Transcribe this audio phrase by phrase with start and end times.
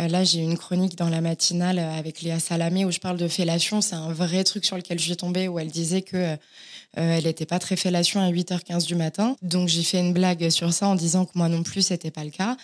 [0.00, 3.28] Euh, là, j'ai une chronique dans la matinale avec Léa Salamé où je parle de
[3.28, 3.80] fellation.
[3.80, 6.36] C'est un vrai truc sur lequel je suis tombée où elle disait que
[6.98, 9.36] euh, elle n'était pas très fellation à 8h15 du matin.
[9.42, 12.24] Donc j'ai fait une blague sur ça en disant que moi non plus, c'était pas
[12.24, 12.56] le cas.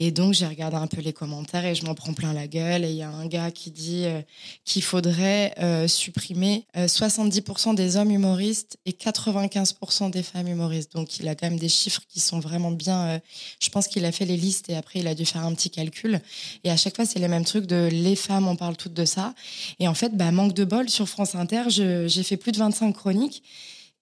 [0.00, 2.84] Et donc j'ai regardé un peu les commentaires et je m'en prends plein la gueule.
[2.84, 4.20] Et il y a un gars qui dit euh,
[4.64, 10.92] qu'il faudrait euh, supprimer 70% des hommes humoristes et 95% des femmes humoristes.
[10.92, 13.20] Donc il a quand même des chiffres qui sont vraiment bien.
[13.60, 15.70] je pense qu'il a fait les listes et après il a dû faire un petit
[15.70, 16.20] calcul.
[16.64, 19.04] Et à chaque fois, c'est les mêmes trucs de les femmes, on parle toutes de
[19.04, 19.34] ça.
[19.78, 22.92] Et en fait, bah, manque de bol sur France Inter, j'ai fait plus de 25
[22.92, 23.42] chroniques.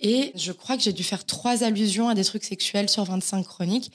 [0.03, 3.47] Et je crois que j'ai dû faire trois allusions à des trucs sexuels sur 25
[3.47, 3.93] chroniques.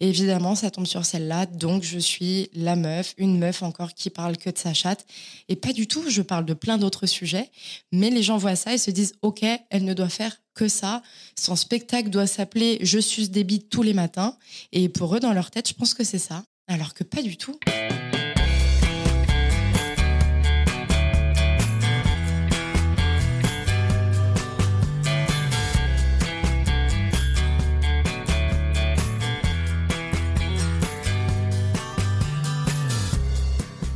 [0.00, 1.46] Et évidemment, ça tombe sur celle-là.
[1.46, 5.06] Donc, je suis la meuf, une meuf encore qui parle que de sa chatte.
[5.48, 7.48] Et pas du tout, je parle de plein d'autres sujets.
[7.92, 11.02] Mais les gens voient ça et se disent, OK, elle ne doit faire que ça.
[11.38, 14.36] Son spectacle doit s'appeler Je suce des bites tous les matins.
[14.72, 16.42] Et pour eux, dans leur tête, je pense que c'est ça.
[16.66, 17.56] Alors que pas du tout.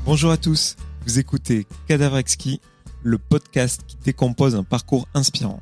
[0.09, 2.63] Bonjour à tous, vous écoutez Cadavrexki,
[3.03, 5.61] le podcast qui décompose un parcours inspirant.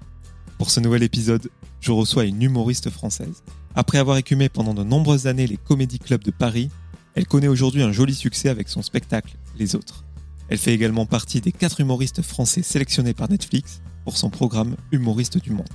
[0.56, 3.42] Pour ce nouvel épisode, je reçois une humoriste française.
[3.74, 6.70] Après avoir écumé pendant de nombreuses années les comédie clubs de Paris,
[7.16, 10.04] elle connaît aujourd'hui un joli succès avec son spectacle Les Autres.
[10.48, 15.38] Elle fait également partie des quatre humoristes français sélectionnés par Netflix pour son programme Humoriste
[15.38, 15.66] du Monde.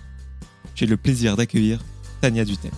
[0.75, 1.83] J'ai le plaisir d'accueillir
[2.21, 2.71] Tania Dutel.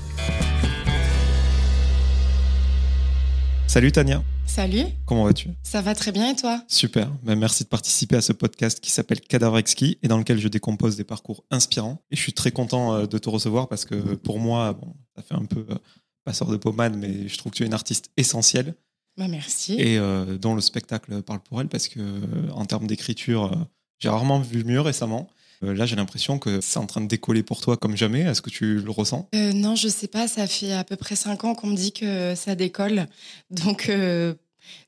[3.67, 4.23] Salut Tania.
[4.55, 4.85] Salut.
[5.07, 5.49] Comment vas-tu?
[5.63, 6.61] Ça va très bien et toi?
[6.67, 7.09] Super.
[7.23, 10.47] Ben, merci de participer à ce podcast qui s'appelle Cadavre Exquis et dans lequel je
[10.47, 12.03] décompose des parcours inspirants.
[12.11, 15.23] Et je suis très content euh, de te recevoir parce que pour moi, bon, ça
[15.23, 15.75] fait un peu euh,
[16.23, 18.75] passeur de pommade, mais je trouve que tu es une artiste essentielle.
[19.17, 19.73] Bah, merci.
[19.79, 21.99] Et euh, dont le spectacle parle pour elle parce que
[22.51, 23.67] en termes d'écriture,
[23.97, 25.31] j'ai rarement vu mieux récemment.
[25.63, 28.19] Là, j'ai l'impression que c'est en train de décoller pour toi comme jamais.
[28.19, 29.29] Est-ce que tu le ressens?
[29.33, 30.28] Non, je sais pas.
[30.28, 33.07] Ça fait à peu près cinq ans qu'on me dit que ça décolle.
[33.49, 33.89] Donc,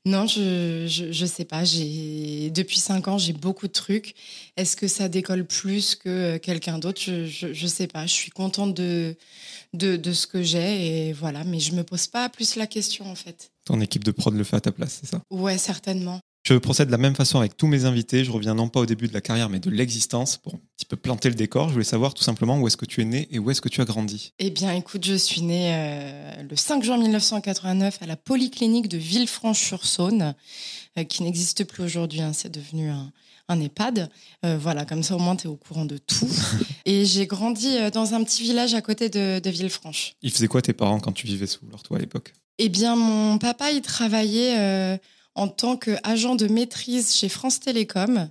[0.04, 1.64] non, je, je, sais pas.
[1.64, 4.14] J'ai depuis cinq ans, j'ai beaucoup de trucs.
[4.56, 7.00] Est-ce que ça décolle plus que euh, quelqu'un d'autre?
[7.00, 8.06] Je, je, sais pas.
[8.06, 9.16] Je suis contente de,
[9.74, 11.44] de, de ce que j'ai et voilà.
[11.44, 13.50] Mais je me pose pas plus la question en fait.
[13.64, 15.20] Ton équipe de prod le fait à ta place, c'est ça?
[15.30, 16.20] Ouais, certainement.
[16.46, 18.24] Je procède de la même façon avec tous mes invités.
[18.24, 20.86] Je reviens non pas au début de la carrière, mais de l'existence pour un petit
[20.86, 21.66] peu planter le décor.
[21.66, 23.68] Je voulais savoir tout simplement où est-ce que tu es né et où est-ce que
[23.68, 24.32] tu as grandi.
[24.38, 28.96] Eh bien, écoute, je suis née euh, le 5 juin 1989 à la polyclinique de
[28.96, 30.36] Villefranche-sur-Saône,
[30.96, 32.20] euh, qui n'existe plus aujourd'hui.
[32.20, 32.32] Hein.
[32.32, 33.10] C'est devenu un,
[33.50, 34.08] EHPAD.
[34.44, 36.28] Euh, voilà, comme ça au moins tu es au courant de tout.
[36.84, 40.14] et j'ai grandi dans un petit village à côté de, de Villefranche.
[40.22, 42.34] Ils faisaient quoi tes parents quand tu vivais sous leur toit à l'époque?
[42.58, 44.96] Eh bien, mon papa, il travaillait
[45.36, 48.30] en tant qu'agent de maîtrise chez France Télécom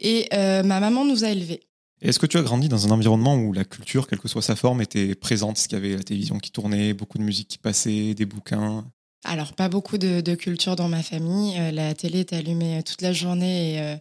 [0.00, 1.60] et euh, ma maman nous a élevés.
[2.02, 4.56] Est-ce que tu as grandi dans un environnement où la culture, quelle que soit sa
[4.56, 7.58] forme, était présente Est-ce qu'il y avait la télévision qui tournait, beaucoup de musique qui
[7.58, 8.86] passait, des bouquins?
[9.24, 11.58] Alors, pas beaucoup de, culture dans ma famille.
[11.58, 13.96] Euh, la télé était allumée euh, toute la journée et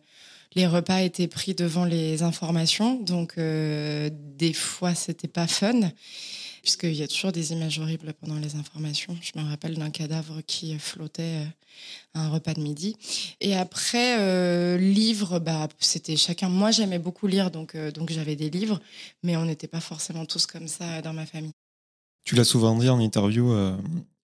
[0.56, 3.00] les repas étaient pris devant les informations.
[3.02, 5.92] Donc, des fois, c'était pas fun
[6.62, 9.16] puisqu'il y a toujours des images horribles pendant les informations.
[9.22, 11.46] Je me rappelle d'un cadavre qui flottait
[12.14, 12.96] à un repas de midi.
[13.42, 16.50] Et après, euh, livres, bah, c'était chacun.
[16.50, 18.80] Moi, j'aimais beaucoup lire, donc, euh, donc j'avais des livres,
[19.24, 21.53] mais on n'était pas forcément tous comme ça dans ma famille.
[22.24, 23.75] Tu l'as souvent dit en interview, euh,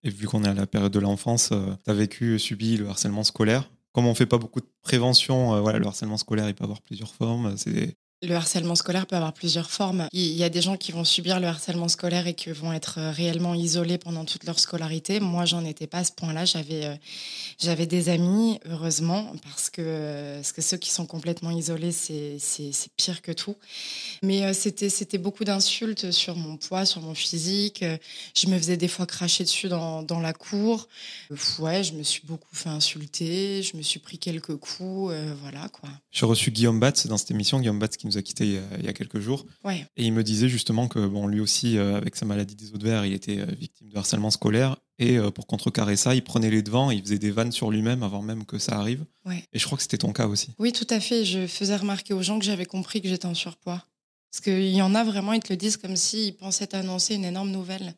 [0.02, 3.24] et vu qu'on est à la période de l'enfance, tu as vécu, subi le harcèlement
[3.24, 3.70] scolaire.
[3.92, 7.14] Comme on fait pas beaucoup de prévention, voilà, le harcèlement scolaire, il peut avoir plusieurs
[7.14, 7.56] formes.
[7.56, 7.96] C'est
[8.26, 10.08] le harcèlement scolaire peut avoir plusieurs formes.
[10.12, 12.98] Il y a des gens qui vont subir le harcèlement scolaire et qui vont être
[12.98, 15.20] euh, réellement isolés pendant toute leur scolarité.
[15.20, 16.44] Moi, j'en étais pas à ce point-là.
[16.44, 16.94] J'avais, euh,
[17.58, 22.72] j'avais des amis, heureusement, parce que, parce que ceux qui sont complètement isolés, c'est, c'est,
[22.96, 23.56] pire que tout.
[24.22, 27.84] Mais euh, c'était, c'était beaucoup d'insultes sur mon poids, sur mon physique.
[28.34, 30.88] Je me faisais des fois cracher dessus dans, dans la cour.
[31.58, 33.62] Ouais, je me suis beaucoup fait insulter.
[33.62, 35.14] Je me suis pris quelques coups.
[35.42, 35.88] voilà, quoi.
[36.10, 37.60] J'ai reçu Guillaume Batz dans cette émission.
[37.60, 39.46] Guillaume Batz qui nous a quittés il y a, quelques jours.
[39.64, 39.86] Ouais.
[39.96, 42.78] Et il me disait justement que bon, lui aussi, euh, avec sa maladie des os
[42.78, 44.76] de verre, il était euh, victime de harcèlement scolaire.
[44.98, 48.02] Et euh, pour contrecarrer ça, il prenait les devants, il faisait des vannes sur lui-même
[48.02, 49.04] avant même que ça arrive.
[49.24, 49.44] Ouais.
[49.52, 50.50] Et je crois que c'était ton cas aussi.
[50.58, 51.24] Oui, tout à fait.
[51.24, 53.84] Je faisais remarquer aux gens que j'avais compris que j'étais en surpoids.
[54.30, 57.24] Parce qu'il y en a vraiment, ils te le disent comme s'ils pensaient annoncer une
[57.24, 57.94] énorme nouvelle.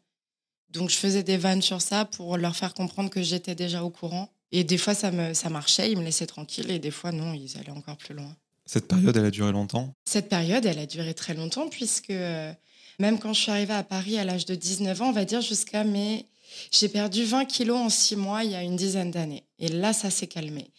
[0.71, 3.91] Donc je faisais des vannes sur ça pour leur faire comprendre que j'étais déjà au
[3.91, 4.31] courant.
[4.53, 6.71] Et des fois, ça, me, ça marchait, ils me laissaient tranquille.
[6.71, 8.35] Et des fois, non, ils allaient encore plus loin.
[8.69, 9.95] Cette période, elle a duré longtemps?
[10.05, 12.53] Cette période, elle a duré très longtemps, puisque euh,
[12.99, 15.41] même quand je suis arrivée à Paris à l'âge de 19 ans, on va dire
[15.41, 16.27] jusqu'à mes
[16.71, 19.45] J'ai perdu 20 kilos en six mois il y a une dizaine d'années.
[19.59, 20.71] Et là, ça s'est calmé.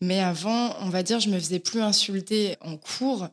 [0.00, 3.26] Mais avant, on va dire, je me faisais plus insulter en cours.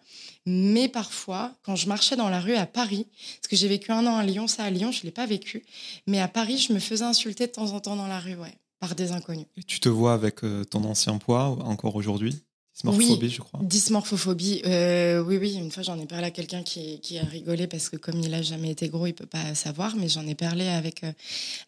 [0.47, 4.07] Mais parfois, quand je marchais dans la rue à Paris, parce que j'ai vécu un
[4.07, 5.63] an à Lyon, ça à Lyon, je ne l'ai pas vécu.
[6.07, 8.57] Mais à Paris, je me faisais insulter de temps en temps dans la rue, ouais,
[8.79, 9.45] par des inconnus.
[9.55, 12.41] Et tu te vois avec euh, ton ancien poids encore aujourd'hui?
[12.79, 13.59] Dysmorphophobie, oui, je crois.
[13.61, 15.55] Dysmorphophobie, euh, oui, oui.
[15.55, 18.33] Une fois, j'en ai parlé à quelqu'un qui, qui, a rigolé parce que comme il
[18.33, 19.97] a jamais été gros, il peut pas savoir.
[19.97, 21.11] Mais j'en ai parlé avec euh,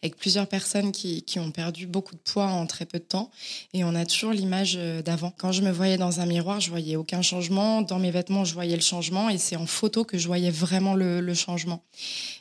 [0.02, 3.30] avec plusieurs personnes qui, qui, ont perdu beaucoup de poids en très peu de temps,
[3.74, 5.34] et on a toujours l'image euh, d'avant.
[5.36, 7.82] Quand je me voyais dans un miroir, je voyais aucun changement.
[7.82, 10.94] Dans mes vêtements, je voyais le changement, et c'est en photo que je voyais vraiment
[10.94, 11.84] le, le, changement.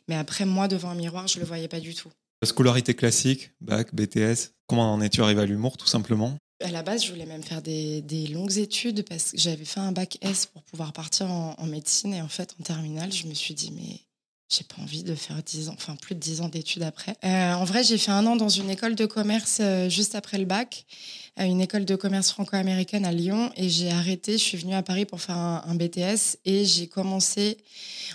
[0.07, 2.09] Mais après, moi, devant un miroir, je le voyais pas du tout.
[2.45, 4.53] Scolarité classique, bac, BTS.
[4.65, 6.37] Comment en es-tu arrivé à l'humour, tout simplement?
[6.61, 9.79] À la base, je voulais même faire des, des, longues études parce que j'avais fait
[9.79, 12.13] un bac S pour pouvoir partir en, médecine.
[12.13, 13.99] Et en fait, en terminale, je me suis dit, mais
[14.49, 17.15] j'ai pas envie de faire 10 ans, enfin plus de 10 ans d'études après.
[17.23, 20.37] Euh, en vrai, j'ai fait un an dans une école de commerce euh, juste après
[20.37, 20.85] le bac,
[21.37, 24.33] à une école de commerce franco-américaine à Lyon, et j'ai arrêté.
[24.33, 27.57] Je suis venue à Paris pour faire un, BTS et j'ai commencé.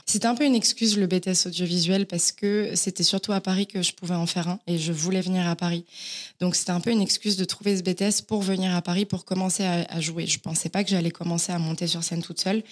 [0.04, 3.82] C'était un peu une excuse le BTS audiovisuel parce que c'était surtout à Paris que
[3.82, 5.84] je pouvais en faire un et je voulais venir à Paris.
[6.38, 9.24] Donc c'était un peu une excuse de trouver ce BTS pour venir à Paris pour
[9.24, 10.26] commencer à, jouer.
[10.26, 12.62] Je pensais pas que j'allais commencer à monter sur scène toute seule.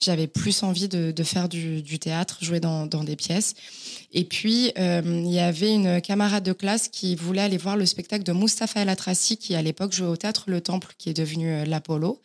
[0.00, 3.54] J'avais plus envie de, faire du, théâtre, jouer dans, dans des pièces.
[4.12, 7.86] Et puis, euh, il y avait une camarade de classe qui voulait aller voir le
[7.86, 11.52] spectacle de Mustapha El Atrassi, qui à l'époque au théâtre Le Temple, qui est devenu
[11.52, 12.20] euh, l'Apollo.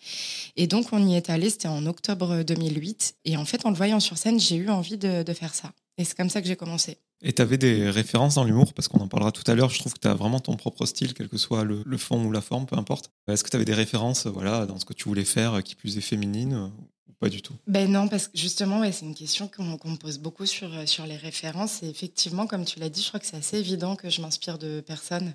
[0.56, 3.16] Et donc, on y est allé, c'était en octobre 2008.
[3.26, 5.72] Et en fait, en le voyant sur scène, j'ai eu envie de, faire ça.
[5.98, 6.98] Et c'est comme ça que j'ai commencé.
[7.22, 9.70] Et tu avais des références dans l'humour, parce qu'on en parlera tout à l'heure.
[9.70, 12.32] Je trouve que tu as vraiment ton propre style, quel que soit le, fond ou
[12.32, 13.10] la forme, peu importe.
[13.28, 15.98] Est-ce que tu avais des références voilà, dans ce que tu voulais faire, qui plus
[15.98, 16.72] est féminine
[17.10, 17.54] ou pas du tout?
[17.68, 20.70] Ben non, parce que justement, ouais, c'est une question qu'on qu me pose beaucoup sur,
[20.88, 21.84] sur les références.
[21.84, 24.58] Et effectivement, comme tu l'as dit, je crois que c'est assez évident que je m'inspire
[24.58, 25.34] de personnes,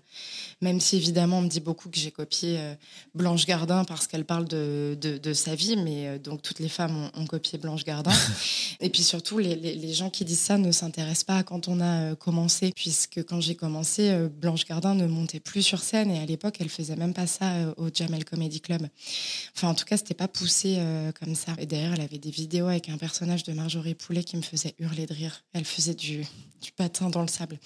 [0.60, 2.74] même si évidemment on me dit beaucoup que j'ai copié euh,
[3.14, 6.68] Blanche Gardin parce qu'elle parle de, de, de, sa vie, mais euh, donc toutes les
[6.68, 8.12] femmes ont, ont copié Blanche Gardin.
[8.80, 11.68] et puis surtout, les, les, les, gens qui disent ça ne s'intéressent pas à quand
[11.68, 15.80] on a euh, commencé, puisque quand j'ai commencé, euh, Blanche Gardin ne montait plus sur
[15.80, 18.86] scène et à l'époque, elle faisait même pas ça euh, au Jamel Comedy Club.
[19.56, 21.52] Enfin, en tout cas, c'était pas poussé euh, comme ça.
[21.62, 24.74] Et d'ailleurs, elle avait des vidéos avec un personnage de Marjorie Poulet qui me faisait
[24.80, 25.44] hurler de rire.
[25.52, 26.26] Elle faisait du,
[26.60, 27.56] du patin dans le sable.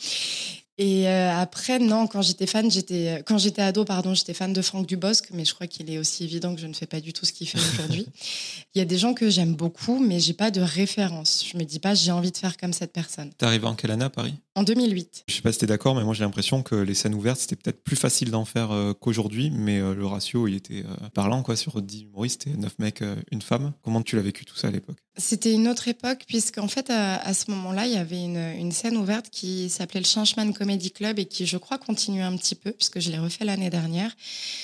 [0.77, 4.61] Et euh, après, non, quand j'étais fan, j'étais quand j'étais ado, pardon, j'étais fan de
[4.61, 7.15] Franck Dubosc, mais je crois qu'il est aussi évident que je ne fais pas du
[7.15, 8.07] tout ce qu'il fait aujourd'hui.
[8.75, 11.43] Il y a des gens que j'aime beaucoup, mais j'ai pas de référence.
[11.51, 13.33] Je me dis pas j'ai envie de faire comme cette personne.
[13.39, 14.35] T'es arrivé en quelle année à Paris?
[14.57, 15.25] En 2008.
[15.29, 17.57] Je sais pas si t'es d'accord, mais moi j'ai l'impression que les scènes ouvertes c'était
[17.57, 21.43] peut-être plus facile d'en faire euh, qu'aujourd'hui, mais euh, le ratio il était euh, parlant
[21.43, 23.75] quoi sur 10 humoristes, c'était 9 mecs, une femme.
[23.83, 24.97] Comment tu l'as vécu tout ça à l'époque?
[25.19, 28.73] C'était une autre époque, puisqu'en fait à, à ce moment-là il y avait une, une
[28.73, 32.55] scène ouverte qui s'appelait le Changeman Comedy Club et qui, je crois, continue un petit
[32.55, 34.17] peu, puisque je l'ai refait l'année dernière.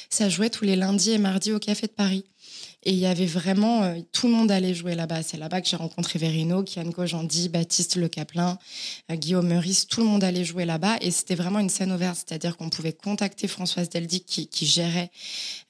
[0.09, 2.25] Ça jouait tous les lundis et mardis au Café de Paris.
[2.84, 5.23] Et il y avait vraiment, euh, tout le monde allait jouer là-bas.
[5.23, 8.58] C'est là-bas que j'ai rencontré Verino, Kian Kojandi, Baptiste Le Caplin,
[9.11, 9.87] euh, Guillaume Meurice.
[9.87, 10.96] Tout le monde allait jouer là-bas.
[11.00, 12.25] Et c'était vraiment une scène ouverte.
[12.26, 15.11] C'est-à-dire qu'on pouvait contacter Françoise Deldic qui, gérait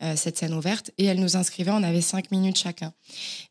[0.02, 0.90] euh, cette scène ouverte.
[0.96, 1.70] Et elle nous inscrivait.
[1.70, 2.94] On avait cinq minutes chacun.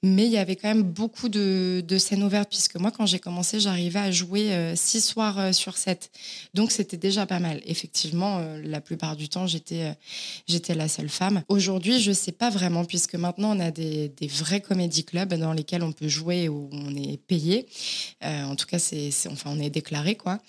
[0.01, 3.19] Mais il y avait quand même beaucoup de, de scènes ouvertes, puisque moi, quand j'ai
[3.19, 6.09] commencé, j'arrivais à jouer six soirs sur sept.
[6.53, 7.61] Donc c'était déjà pas mal.
[7.65, 9.95] Effectivement, la plupart du temps, j'étais
[10.47, 11.43] j'étais la seule femme.
[11.47, 15.83] Aujourd'hui, je sais pas vraiment, puisque maintenant, on a des, vrais comédie clubs dans lesquels
[15.83, 17.67] on peut jouer où on est payé.
[18.23, 20.39] Euh, en tout cas, c'est enfin on est déclaré quoi.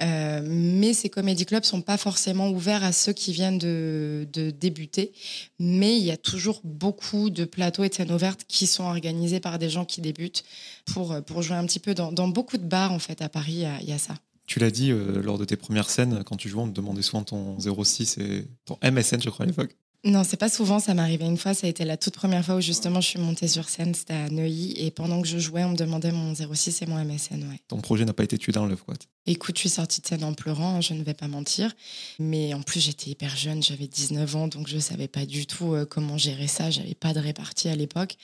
[0.00, 5.12] Euh, mais ces comédie clubs sont pas forcément ouverts à ceux qui viennent de, débuter.
[5.58, 9.40] Mais il y a toujours beaucoup de plateaux et de scènes ouvertes qui sont organisés
[9.40, 10.44] par des gens qui débutent
[10.86, 13.52] pour pour jouer un petit peu dans, beaucoup de bars en fait à Paris.
[13.52, 14.14] Il y a, il y a ça.
[14.46, 17.02] Tu l'as dit euh, lors de tes premières scènes, quand tu jouais, on te demandait
[17.02, 19.76] souvent ton 06 et ton MSN, je crois, à l'époque.
[20.04, 21.54] Non, c'est pas souvent, ça m'est arrivé une fois.
[21.54, 24.14] Ça a été la toute première fois où justement je suis montée sur scène, c'était
[24.14, 24.74] à Neuilly.
[24.76, 27.48] Et pendant que je jouais, on me demandait mon 06 et mon MSN.
[27.48, 27.60] Ouais.
[27.68, 28.94] Ton projet n'a pas été tué dans l'œuf, quoi.
[29.26, 31.72] Écoute, je suis sortie de scène en pleurant, hein, je ne vais pas mentir.
[32.18, 35.74] Mais en plus, j'étais hyper jeune, j'avais 19 ans, donc je savais pas du tout
[35.74, 36.68] euh, comment gérer ça.
[36.70, 38.16] J'avais pas de répartie à l'époque.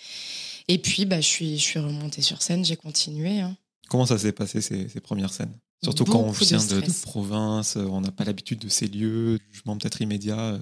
[0.67, 3.39] Et puis, bah, je, suis, je suis remontée sur scène, j'ai continué.
[3.39, 3.57] Hein.
[3.89, 5.57] Comment ça s'est passé ces, ces premières scènes?
[5.85, 7.03] Surtout Beaucoup quand on vient de de, de stress.
[7.03, 10.59] province, euh, on n'a pas l'habitude de ces lieux, jugement peut-être immédiat.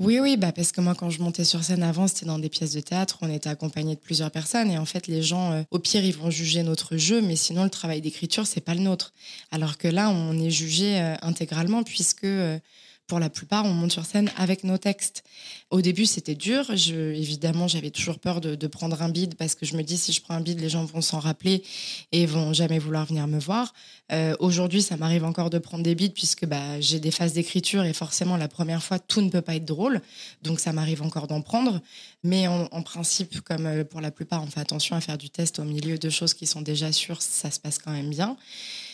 [0.00, 2.48] Oui, oui, bah parce que moi, quand je montais sur scène avant, c'était dans des
[2.48, 5.62] pièces de théâtre, on était accompagné de plusieurs personnes, et en fait, les gens, euh,
[5.72, 8.80] au pire, ils vont juger notre jeu, mais sinon, le travail d'écriture, c'est pas le
[8.80, 9.12] nôtre.
[9.50, 12.60] Alors que là, on est jugé euh, intégralement, puisque euh,
[13.08, 15.24] pour la plupart, on monte sur scène avec nos textes.
[15.70, 16.70] Au début, c'était dur.
[16.70, 20.20] Évidemment, j'avais toujours peur de, prendre un bide parce que je me dis si je
[20.20, 21.64] prends un bide, les gens vont s'en rappeler
[22.12, 23.72] et vont jamais vouloir venir me voir.
[24.12, 27.84] Euh, aujourd'hui, ça m'arrive encore de prendre des bides puisque bah, j'ai des phases d'écriture
[27.84, 30.02] et forcément, la première fois, tout ne peut pas être drôle.
[30.42, 31.80] Donc, ça m'arrive encore d'en prendre.
[32.22, 35.58] Mais en, principe, comme euh, pour la plupart, on fait attention à faire du test
[35.60, 38.36] au milieu de choses qui sont déjà sûres, ça se passe quand même bien.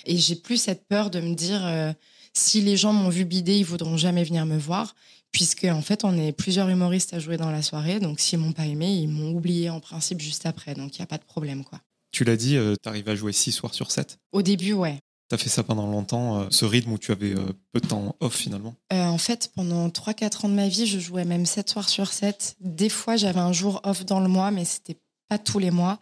[0.07, 1.67] Et j'ai plus cette peur de me dire.
[1.67, 1.93] Euh,
[2.37, 4.95] si les gens m'ont vu bider, ils voudront jamais venir me voir,
[5.33, 8.01] puisque en fait, on est plusieurs humoristes à jouer dans la soirée.
[8.01, 10.75] Donc, s'ils m'ont pas aimé, ils m'ont oublié en principe juste après.
[10.75, 11.81] Donc, il n'y a pas de problème, quoi.
[12.15, 15.01] Tu l'as dit, euh, tu arrives à jouer six soirs sur 7 Au début, ouais.
[15.29, 17.89] Tu as fait ça pendant longtemps, euh, ce rythme où tu avais euh, peu de
[17.89, 18.77] temps off finalement?
[18.93, 22.55] En fait, pendant 3-4 ans de ma vie, je jouais même 7 soirs sur 7.
[22.61, 24.99] Des fois, j'avais un jour off dans le mois, mais c'était
[25.29, 25.99] pas tous les mois.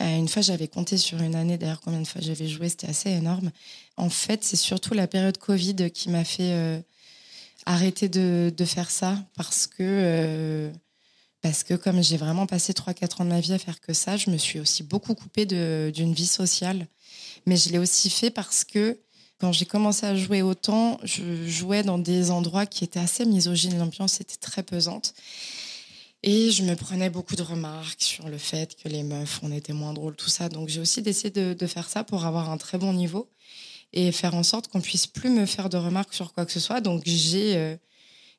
[0.00, 2.88] Euh, une fois, j'avais compté sur une année, d'ailleurs, combien de fois j'avais joué, c'était
[2.88, 3.50] assez énorme.
[3.96, 6.78] En fait, c'est surtout la période Covid qui m'a fait euh,
[7.64, 10.70] arrêter de, faire ça parce que, euh,
[11.40, 14.16] parce que comme j'ai vraiment passé 3-4 ans de ma vie à faire que ça,
[14.16, 16.86] je me suis aussi beaucoup coupée d'une vie sociale.
[17.46, 18.98] Mais je l'ai aussi fait parce que
[19.38, 23.78] quand j'ai commencé à jouer autant, je jouais dans des endroits qui étaient assez misogynes.
[23.78, 25.14] L'ambiance était très pesante.
[26.28, 29.72] Et je me prenais beaucoup de remarques sur le fait que les meufs, on était
[29.72, 30.48] moins drôles, tout ça.
[30.48, 33.30] Donc j'ai aussi décidé de, faire ça pour avoir un très bon niveau
[33.92, 36.58] et faire en sorte qu'on puisse plus me faire de remarques sur quoi que ce
[36.58, 36.80] soit.
[36.80, 37.76] Donc j'ai euh,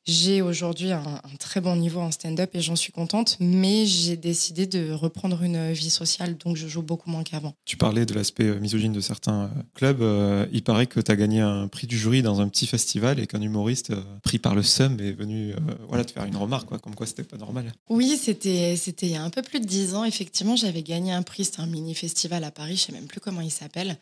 [0.08, 4.66] j'ai aujourd'hui un, très bon niveau en stand-up et j'en suis contente, mais j'ai décidé
[4.66, 7.54] de reprendre une vie sociale, donc je joue beaucoup moins qu'avant.
[7.66, 10.00] Tu parlais de l'aspect euh, misogyne de certains euh, clubs.
[10.00, 13.20] Euh, il paraît que tu as gagné un prix du jury dans un petit festival
[13.20, 15.52] et qu'un humoriste pris par le SUM est venu
[15.88, 17.70] voilà, te faire une remarque, quoi, comme quoi c'était pas normal.
[17.90, 20.04] Oui, c'était il y a un peu plus de dix ans.
[20.04, 23.42] Effectivement, j'avais gagné un prix, c'était un mini-festival à Paris, je sais même plus comment
[23.42, 23.98] il s'appelle.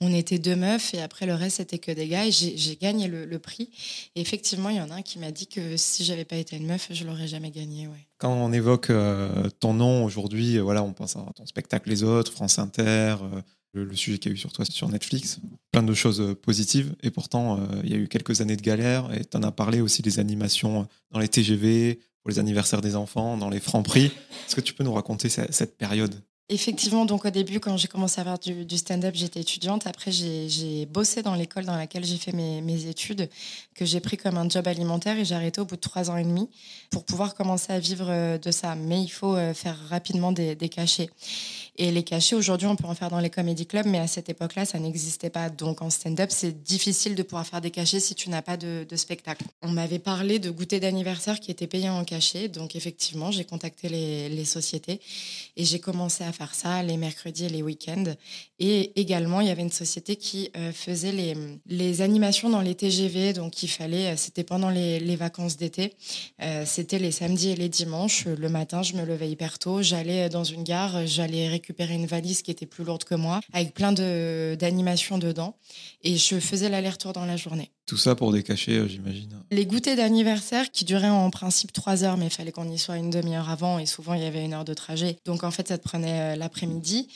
[0.00, 3.08] On était deux meufs et après le reste, c'était que des gars et j'ai gagné
[3.08, 3.70] le, le prix.
[4.14, 6.56] Et effectivement, il y en a un qui m'a dit que si j'avais pas été
[6.56, 7.86] une meuf, je l'aurais jamais gagné.
[7.86, 8.06] Ouais.
[8.18, 12.02] Quand on évoque euh, ton nom aujourd'hui, euh, voilà, on pense à ton spectacle Les
[12.02, 15.40] Autres, France Inter, euh, le, sujet qu'il y a eu sur toi sur Netflix,
[15.72, 16.94] plein de choses positives.
[17.02, 19.12] Et pourtant, il y a eu quelques années de galère.
[19.14, 22.96] Et tu en as parlé aussi des animations dans les TGV, pour les anniversaires des
[22.96, 24.06] enfants, dans les francs prix.
[24.46, 26.14] Est-ce que tu peux nous raconter cette période?
[26.50, 29.86] Effectivement, donc au début, quand j'ai commencé à faire du, stand-up, j'étais étudiante.
[29.86, 33.28] Après, j'ai bossé dans l'école dans laquelle j'ai fait mes, études,
[33.74, 36.16] que j'ai pris comme un job alimentaire et j'ai arrêté au bout de trois ans
[36.16, 36.48] et demi
[36.88, 38.76] pour pouvoir commencer à vivre euh, de ça.
[38.76, 41.10] Mais il faut euh, faire rapidement des, des cachets.
[41.80, 44.28] Et les cachets, aujourd'hui, on peut en faire dans les comédie clubs, mais à cette
[44.28, 45.48] époque-là, ça n'existait pas.
[45.48, 48.84] Donc en stand-up, c'est difficile de pouvoir faire des cachets si tu n'as pas de,
[48.96, 49.44] spectacle.
[49.62, 52.48] On m'avait parlé de goûter d'anniversaire qui était payé en cachet.
[52.48, 55.00] Donc effectivement, j'ai contacté les, sociétés
[55.56, 58.14] et j'ai commencé à faire ça les mercredis et les week-ends.
[58.58, 62.74] Et également, il y avait une société qui euh, faisait les, les animations dans les
[62.74, 63.34] TGV.
[63.34, 65.92] Donc il fallait, euh, c'était pendant les, vacances d'été.
[66.42, 68.24] Euh, c'était les samedis et les dimanches.
[68.24, 69.82] Le matin, je me levais hyper tôt.
[69.82, 73.40] J'allais dans une gare, j'allais récupérer récupérer une valise qui était plus lourde que moi,
[73.52, 75.54] avec plein d'animations dedans.
[76.02, 77.70] Et je faisais l'aller-retour dans la journée.
[77.84, 79.30] Tout ça pour des cachets, euh, j'imagine.
[79.50, 82.96] Les goûters d'anniversaire qui duraient en principe trois heures, mais il fallait qu'on y soit
[82.96, 85.16] une demi-heure avant et souvent il y avait une heure de trajet.
[85.24, 87.08] Donc en fait, ça te prenait euh, l'après-midi.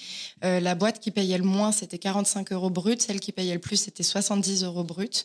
[0.44, 3.00] Euh, la boîte qui payait le moins, c'était 45 euros brut.
[3.00, 5.24] Celle qui payait le plus, c'était 70 euros brut.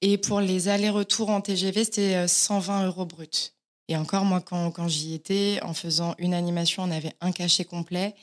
[0.00, 3.54] Et pour les allers-retours en TGV, c'était 120 euros brut.
[3.90, 7.64] Et encore, moi, quand, quand j'y étais, en faisant une animation, on avait un cachet
[7.64, 8.14] complet.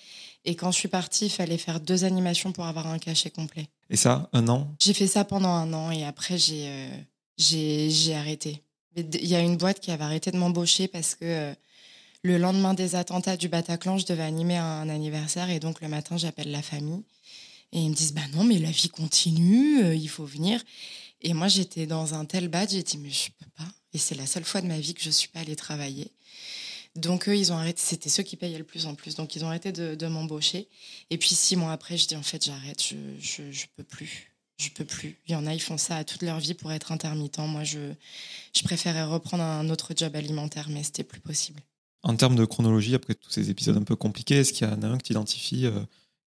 [0.46, 3.68] Et quand je suis partie, il fallait faire deux animations pour avoir un cachet complet.
[3.90, 4.74] Et ça, un an?
[4.82, 6.90] J'ai fait ça pendant un an et après, j'ai euh,
[7.38, 8.64] j'ai arrêté.
[8.96, 11.54] Il y a une boîte qui avait arrêté de m'embaucher parce que euh,
[12.22, 16.16] le lendemain des attentats du Bataclan, je devais animer un, anniversaire et donc le matin,
[16.16, 17.04] j'appelle la famille
[17.74, 20.64] et ils me disent Bah non, mais la vie continue, euh, il faut venir.
[21.22, 23.70] Et moi, j'étais dans un tel bad, j'ai dit Mais je peux pas.
[23.98, 26.12] Et c'est la seule fois de ma vie que je suis pas allée travailler.
[26.96, 27.82] Donc eux, ils ont arrêté.
[27.84, 29.16] C'était ceux qui payaient le plus en plus.
[29.16, 30.68] Donc ils ont arrêté de, m'embaucher.
[31.10, 32.80] Et puis six mois après, je dis en fait, j'arrête.
[32.80, 32.96] Je,
[33.50, 34.32] je, peux plus.
[34.60, 35.18] Je peux plus.
[35.28, 37.40] Il y en a, ils font ça toute leur vie pour être intermittent.
[37.40, 37.92] Moi, je,
[38.56, 41.60] je préférais reprendre un autre job alimentaire, mais c'était plus possible.
[42.04, 44.84] En termes de chronologie, après tous ces épisodes un peu compliqués, est-ce qu'il y en
[44.84, 45.80] a un que tu identifies euh,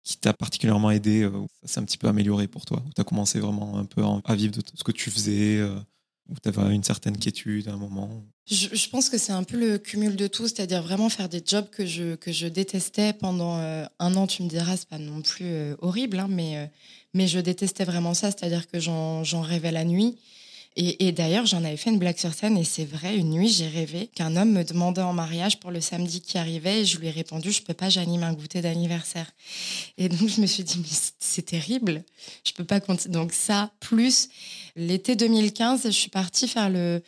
[0.03, 2.99] qui t'a particulièrement aidé, euh, ça s'est un petit peu amélioré pour toi, où tu
[2.99, 5.75] as commencé vraiment un peu à vivre de ce que tu faisais euh,
[6.29, 9.77] ou tu une certaine quiétude à un moment je, pense que c'est un peu le
[9.77, 13.85] cumul de tout, c'est-à-dire vraiment faire des jobs que je, que je détestais pendant euh,
[13.99, 14.25] un an.
[14.25, 16.65] Tu me diras, c'est pas non plus euh, horrible, hein, mais, euh,
[17.13, 20.17] mais je détestais vraiment ça, c'est-à-dire que j'en rêvais la nuit.
[20.81, 23.67] Et, d'ailleurs, j'en avais fait une blague sur scène et c'est vrai, une nuit, j'ai
[23.67, 27.07] rêvé qu'un homme me demandait en mariage pour le samedi qui arrivait et je lui
[27.07, 29.29] ai répondu, je peux pas, j'anime un goûter d'anniversaire.
[29.97, 30.87] Et donc, je me suis dit, mais
[31.19, 32.05] c'est terrible,
[32.45, 33.11] je peux pas continuer.
[33.11, 34.29] Donc ça, plus
[34.77, 37.01] l'été 2015, je suis partie faire le,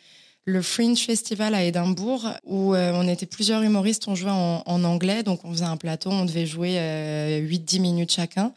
[0.60, 5.46] Fringe Festival à Édimbourg, où euh, on était plusieurs humoristes, on jouait en, anglais, donc
[5.46, 8.52] on faisait un plateau, on devait jouer 8-10 euh, minutes chacun,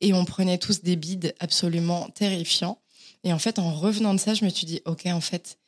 [0.00, 2.78] et on prenait tous des bides absolument terrifiants.
[3.24, 5.58] Et en fait, en revenant de ça, je me suis dit, OK, en fait,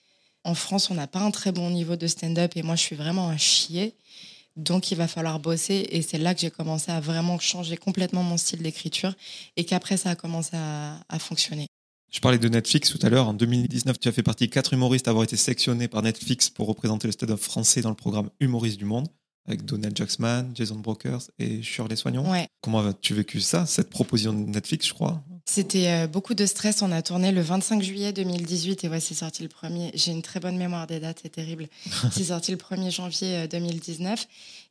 [0.44, 2.96] en France, on n'a pas un très bon niveau de stand-up et moi, je suis
[2.96, 3.94] vraiment un chier.
[4.54, 5.86] Donc, il va falloir bosser.
[5.90, 9.14] Et c'est là que j'ai commencé à vraiment changer complètement mon style d'écriture
[9.56, 11.66] et qu'après, ça a commencé à, fonctionner.
[12.12, 13.28] Je parlais de Netflix tout à l'heure.
[13.28, 16.48] En 2019, tu as fait partie de quatre humoristes à avoir été sélectionnés par Netflix
[16.48, 19.08] pour représenter le stand-up français dans le programme Humoriste du Monde
[19.46, 22.30] avec Donald Jacksman, Jason Brokers et Shirley Soignon.
[22.30, 22.48] Ouais.
[22.60, 25.22] Comment as-tu vécu ça, cette proposition de Netflix, je crois?
[25.48, 26.82] C'était euh, beaucoup de stress.
[26.82, 29.92] On a tourné le 25 juillet 2018 et ouais, c'est sorti le premier.
[29.94, 31.68] J'ai une très bonne mémoire des dates, c'est terrible.
[32.10, 34.20] c'est sorti le 1er janvier 2019.
[34.20, 34.24] Euh,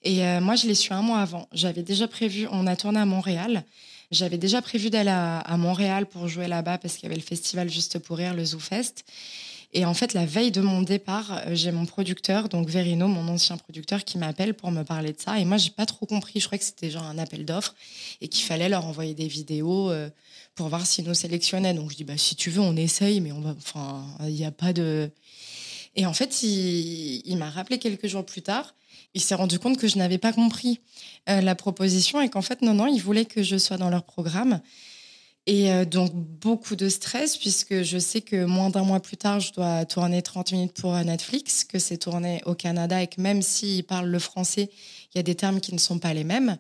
[0.04, 1.48] et euh, moi, je l'ai su un mois avant.
[1.54, 3.64] J'avais déjà prévu, on a tourné à Montréal.
[4.12, 7.26] J'avais déjà prévu d'aller à, à, Montréal pour jouer là-bas parce qu'il y avait le
[7.26, 9.06] festival Juste pour Rire, le Zoo Fest.
[9.74, 13.58] Et en fait, la veille de mon départ, j'ai mon producteur, donc Verino, mon ancien
[13.58, 15.38] producteur, qui m'appelle pour me parler de ça.
[15.40, 16.40] Et moi, j'ai pas trop compris.
[16.40, 17.76] Je crois que c'était genre un appel d'offres
[18.22, 20.10] et qu'il fallait leur envoyer des vidéos euh,
[20.56, 21.74] pour voir s'ils nous sélectionnaient.
[21.74, 23.56] Donc je dis, bah, si tu veux, on essaye, mais on va.
[23.58, 25.12] Enfin, il n'y a pas de.
[25.96, 28.74] Et en fait, il, m'a rappelé quelques jours plus tard.
[29.14, 30.82] Il s'est rendu compte que je n'avais pas compris
[31.30, 34.04] euh, la proposition et qu'en fait, non, non, il voulait que je sois dans leur
[34.04, 34.60] programme.
[35.48, 39.40] Et euh, donc, beaucoup de stress, puisque je sais que moins d'un mois plus tard,
[39.40, 43.42] je dois tourner 30 minutes pour Netflix, que c'est tourné au Canada et que même
[43.42, 44.70] s'ils parlent le français,
[45.14, 46.58] il y a des termes qui ne sont pas les mêmes.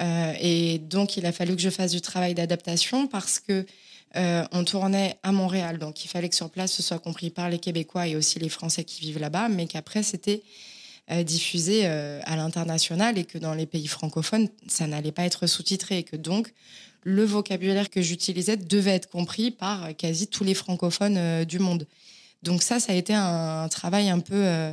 [0.00, 3.66] Euh, et donc, il a fallu que je fasse du travail d'adaptation parce que
[4.16, 5.78] euh, on tournait à Montréal.
[5.78, 8.48] Donc, il fallait que sur place, ce soit compris par les Québécois et aussi les
[8.48, 10.42] Français qui vivent là-bas, mais qu'après, c'était
[11.24, 16.02] diffusé à l'international et que dans les pays francophones, ça n'allait pas être sous-titré et
[16.04, 16.52] que donc,
[17.02, 21.86] le vocabulaire que j'utilisais devait être compris par quasi tous les francophones euh, du monde.
[22.42, 24.72] Donc ça, ça a été un, travail un peu, euh,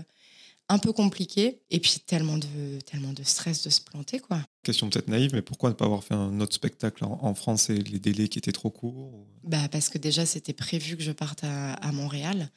[0.70, 1.62] un peu compliqué.
[1.70, 4.42] Et puis tellement de, tellement de stress de se planter, quoi.
[4.64, 7.78] Question peut-être naïve, mais pourquoi ne pas avoir fait un autre spectacle en, France et
[7.78, 11.44] les délais qui étaient trop courts bah Parce que déjà, c'était prévu que je parte
[11.44, 12.50] à, Montréal.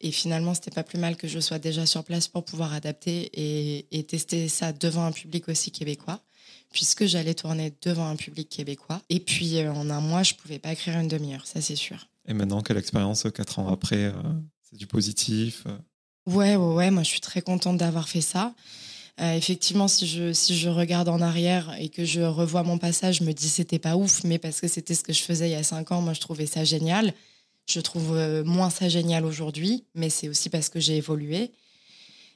[0.00, 3.30] Et finalement, c'était pas plus mal que je sois déjà sur place pour pouvoir adapter
[3.32, 6.20] et, et tester ça devant un public aussi québécois
[6.70, 9.00] puisque j'allais tourner devant un public québécois.
[9.08, 12.08] Et puis, euh, en un mois, je pouvais pas écrire une demi-heure, ça c'est sûr.
[12.26, 14.12] Et maintenant, quelle expérience, euh, quatre ans après euh,
[14.62, 15.64] C'est du positif
[16.28, 18.54] Ouais, ouais, ouais, moi je suis très contente d'avoir fait ça.
[19.18, 23.24] effectivement, si je, si je regarde en arrière et que je revois mon passage, je
[23.24, 25.56] me dis c'était pas ouf, mais parce que c'était ce que je faisais il y
[25.56, 27.14] a cinq ans, moi je trouvais ça génial.
[27.66, 31.52] Je trouve moins ça génial aujourd'hui, mais c'est aussi parce que j'ai évolué.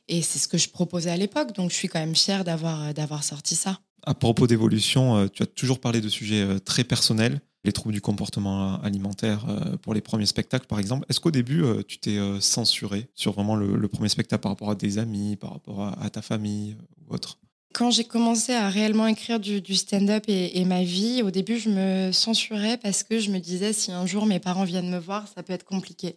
[0.09, 2.93] Et c'est ce que je proposais à l'époque, donc je suis quand même fière d'avoir,
[2.93, 3.81] d'avoir sorti ça.
[4.05, 7.95] À propos d'évolution, euh, tu as toujours parlé de sujets euh, très personnels, les troubles
[7.95, 11.07] du comportement alimentaire euh, pour les premiers spectacles, par exemple.
[11.09, 14.99] Est-ce qu'au début, tu t'es censuré sur vraiment le, premier spectacle par rapport à des
[14.99, 17.39] amis, par rapport à, ta famille ou autre?
[17.73, 22.13] Quand j'ai commencé à réellement écrire du, stand-up et, ma vie, au début, je me
[22.13, 25.43] censurais parce que je me disais si un jour mes parents viennent me voir, ça
[25.43, 26.17] peut être compliqué.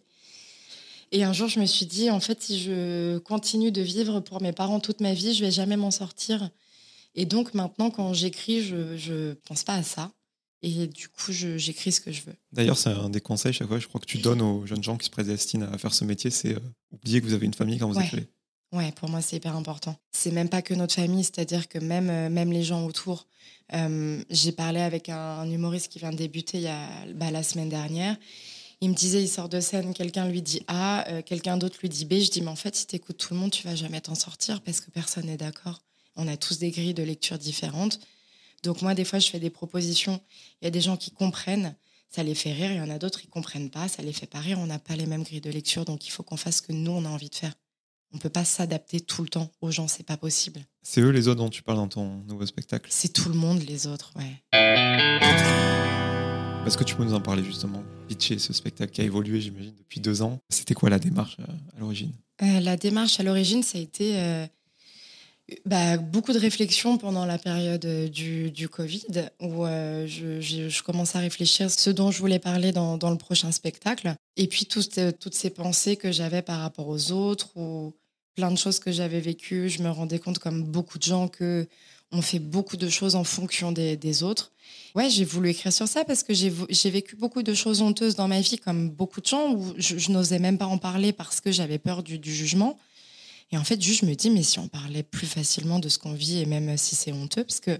[1.12, 4.42] Et un jour, je me suis dit, en fait, si je continue de vivre pour
[4.42, 6.50] mes parents toute ma vie, je vais jamais m'en sortir.
[7.14, 10.10] Et donc maintenant, quand j'écris, je ne pense pas à ça.
[10.66, 12.34] Et du coup, j'écris ce que je veux.
[12.50, 14.96] D'ailleurs, c'est un des conseils chaque fois, je crois que tu donnes aux jeunes gens
[14.96, 17.78] qui se prédestinent à faire ce métier, c'est euh, oublier que vous avez une famille
[17.78, 18.26] quand vous écrivez.
[18.72, 19.94] Ouais, pour moi, c'est hyper important.
[20.10, 23.28] C'est même pas que notre famille, c'est-à-dire que même, euh, même les gens autour.
[23.74, 27.44] Euh, j'ai parlé avec un, humoriste qui vient de débuter il y a, bah, la
[27.44, 28.16] semaine dernière.
[28.80, 32.06] Il me disait, il sort de scène, quelqu'un lui dit A, quelqu'un d'autre lui dit
[32.06, 32.14] B.
[32.14, 34.16] Je dis, mais en fait, si tu écoutes tout le monde, tu vas jamais t'en
[34.16, 35.80] sortir parce que personne n'est d'accord.
[36.16, 38.00] On a tous des grilles de lecture différentes.
[38.66, 40.20] Donc moi, des fois, je fais des propositions.
[40.60, 41.74] Il y a des gens qui comprennent,
[42.10, 42.72] ça les fait rire.
[42.72, 44.58] Il y en a d'autres qui comprennent pas, ça les fait pas rire.
[44.58, 46.72] On n'a pas les mêmes grilles de lecture, donc il faut qu'on fasse ce que
[46.72, 47.54] nous, on a envie de faire.
[48.12, 50.60] On peut pas s'adapter tout le temps aux gens, c'est pas possible.
[50.82, 52.88] C'est eux les autres dont tu parles dans ton nouveau spectacle?
[52.90, 54.42] C'est tout le monde les autres, ouais.
[56.66, 57.84] Est-ce que tu peux nous en parler justement?
[58.08, 60.40] Pitcher ce spectacle qui a évolué, j'imagine, depuis deux ans.
[60.48, 62.12] C'était quoi la démarche euh, à l'origine?
[62.42, 64.46] Euh, La démarche à l'origine, ça a été euh,
[65.64, 71.18] bah, beaucoup de réflexions pendant la période euh, du, Covid, où euh, je, je, commençais
[71.18, 74.14] à réfléchir ce dont je voulais parler dans, le prochain spectacle.
[74.36, 77.94] Et puis toutes, toutes ces pensées que j'avais par rapport aux autres, ou
[78.36, 79.68] plein de choses que j'avais vécues.
[79.68, 81.66] Je me rendais compte, comme beaucoup de gens, que
[82.12, 84.52] on fait beaucoup de choses en fonction des, autres.
[84.94, 88.28] Ouais, j'ai voulu écrire sur ça parce que j'ai vécu beaucoup de choses honteuses dans
[88.28, 91.50] ma vie, comme beaucoup de gens, où je, n'osais même pas en parler parce que
[91.50, 92.78] j'avais peur du, jugement.
[93.52, 95.98] Et en fait, juste, je me dis, mais si on parlait plus facilement de ce
[95.98, 97.78] qu'on vit, et même si c'est honteux, parce que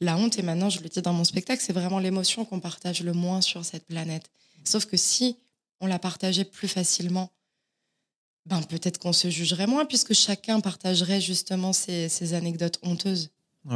[0.00, 3.02] la honte, et maintenant je le dis dans mon spectacle, c'est vraiment l'émotion qu'on partage
[3.02, 4.30] le moins sur cette planète.
[4.64, 5.38] Sauf que si
[5.80, 7.32] on la partageait plus facilement,
[8.46, 13.30] ben peut-être qu'on se jugerait moins, puisque chacun partagerait justement ses anecdotes honteuses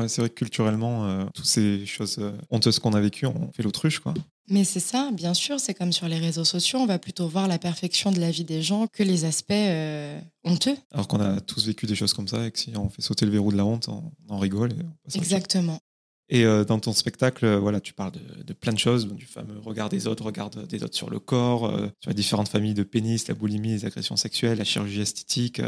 [0.09, 3.63] c'est vrai que culturellement, euh, toutes ces choses euh, honteuses qu'on a vécues, on fait
[3.63, 4.15] l'autruche, quoi.
[4.49, 7.49] Mais c'est ça, bien sûr, c'est comme sur les réseaux sociaux, on va plutôt voir
[7.49, 10.77] la perfection de la vie des gens que les aspects euh, honteux.
[10.93, 13.27] Alors qu'on a tous vécu des choses comme ça et que si on fait sauter
[13.27, 14.73] le verrou de la honte, on en rigole.
[15.15, 15.81] Exactement.
[16.29, 18.11] Et dans ton spectacle, voilà, tu parles
[18.45, 21.73] de, plein de choses, du fameux regard des autres, regard des autres sur le corps,
[22.01, 25.61] sur les différentes familles de pénis, la boulimie, les agressions sexuelles, la chirurgie esthétique,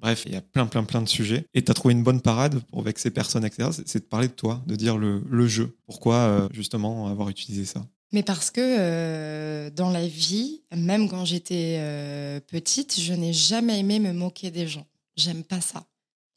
[0.00, 1.44] Bref, il y a plein, plein, plein de sujets.
[1.52, 3.68] Et tu as trouvé une bonne parade pour vexer personne, etc.
[3.84, 5.76] C'est de parler de toi, de dire le, jeu.
[5.86, 7.86] Pourquoi, euh, justement, avoir utilisé ça?
[8.12, 13.78] Mais parce que euh, dans la vie, même quand j'étais euh, petite, je n'ai jamais
[13.78, 14.86] aimé me moquer des gens.
[15.16, 15.86] J'aime pas ça.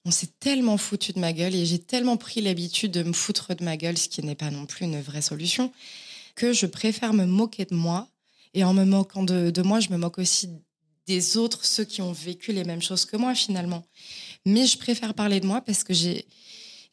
[0.05, 3.55] On s'est tellement foutu de ma gueule et j'ai tellement pris l'habitude de me foutre
[3.55, 5.71] de ma gueule, ce qui n'est pas non plus une vraie solution,
[6.36, 8.07] que je préfère me moquer de moi.
[8.53, 10.49] Et en me moquant de, moi, je me moque aussi
[11.07, 13.83] des autres, ceux qui ont vécu les mêmes choses que moi finalement.
[14.45, 16.25] Mais je préfère parler de moi parce que j'ai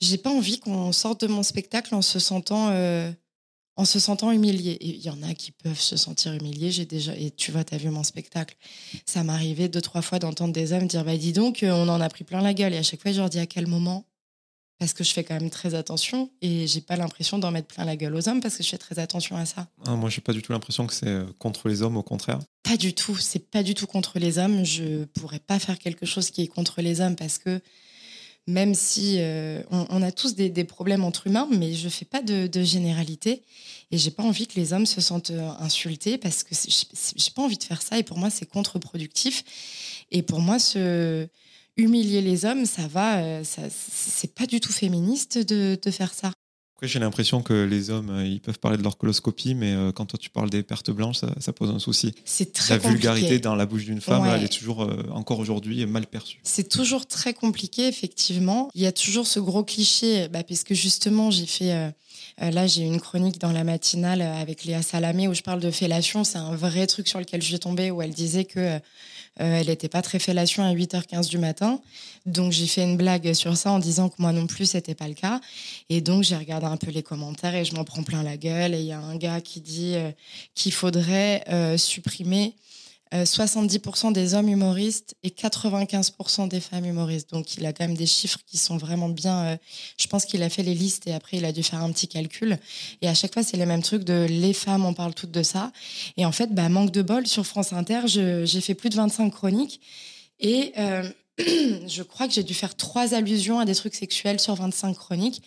[0.01, 3.13] j'ai pas envie qu'on sorte de mon spectacle en se sentant euh,
[3.81, 4.73] en se sentant humilié.
[4.73, 6.71] Et il y en a qui peuvent se sentir humiliés.
[6.71, 8.57] J'ai déjà et tu vois, tu as vu mon spectacle.
[9.07, 12.09] Ça m'arrivait deux trois fois d'entendre des hommes dire bah dis donc, on en a
[12.11, 12.75] pris plein la gueule.
[12.75, 14.05] Et à chaque fois, je leur dis à quel moment?
[14.79, 17.85] Parce que je fais quand même très attention et j'ai pas l'impression d'en mettre plein
[17.85, 19.69] la gueule aux hommes parce que je fais très attention à ça.
[19.87, 22.39] Ah, moi, j'ai pas du tout l'impression que c'est euh, contre les hommes, au contraire.
[22.63, 24.65] Pas du tout, c'est pas du tout contre les hommes.
[24.65, 27.61] Je pourrais pas faire quelque chose qui est contre les hommes parce que
[28.51, 32.63] même si euh, on, a tous des, problèmes entre humains, mais je fais pas de,
[32.63, 33.43] généralité
[33.91, 37.43] et j'ai pas envie que les hommes se sentent euh, insultés parce que j'ai pas
[37.43, 39.45] envie de faire ça et pour moi c'est contre-productif
[40.11, 41.27] et pour moi ce
[41.77, 46.33] humilier les hommes, ça va, euh, ça, c'est pas du tout féministe de, faire ça.
[46.81, 49.93] Après, j'ai l'impression que les hommes, euh, ils peuvent parler de leur coloscopie, mais euh,
[49.93, 52.15] quand toi tu parles des pertes blanches, ça, pose un souci.
[52.25, 56.07] C'est très La vulgarité dans la bouche d'une femme, elle est toujours, encore aujourd'hui, mal
[56.07, 56.41] perçue.
[56.43, 58.71] C'est toujours très compliqué, effectivement.
[58.75, 61.93] Il y a toujours ce gros cliché, bah, puisque justement, j'ai fait.
[62.39, 66.25] là, j'ai une chronique dans la matinale avec Léa Salamé où je parle de fellation.
[66.25, 68.79] C'est un vrai truc sur lequel je suis tombée, où elle disait que euh,
[69.45, 71.81] elle n'était pas très fellation à 8h15 du matin.
[72.27, 75.09] Donc j'ai fait une blague sur ça en disant que moi non plus, c'était pas
[75.09, 75.41] le cas.
[75.89, 78.75] Et donc j'ai regardé un peu les commentaires et je m'en prends plein la gueule.
[78.75, 80.11] Et il y a un gars qui dit euh,
[80.55, 81.45] qu'il faudrait
[83.13, 87.31] euh, supprimer 70% euh, des hommes humoristes et 95% des femmes humoristes.
[87.31, 89.45] Donc il a quand même des chiffres qui sont vraiment bien.
[89.45, 89.57] Euh,
[89.99, 92.09] je pense qu'il a fait les listes et après il a dû faire un petit
[92.09, 92.59] calcul.
[93.03, 95.43] Et à chaque fois c'est les mêmes trucs de les femmes, on parle toutes de
[95.43, 95.73] ça.
[96.17, 99.31] Et en fait, bah, manque de bol sur France Inter, j'ai fait plus de 25
[99.31, 99.81] chroniques
[100.39, 104.55] et euh, je crois que j'ai dû faire trois allusions à des trucs sexuels sur
[104.55, 105.43] 25 chroniques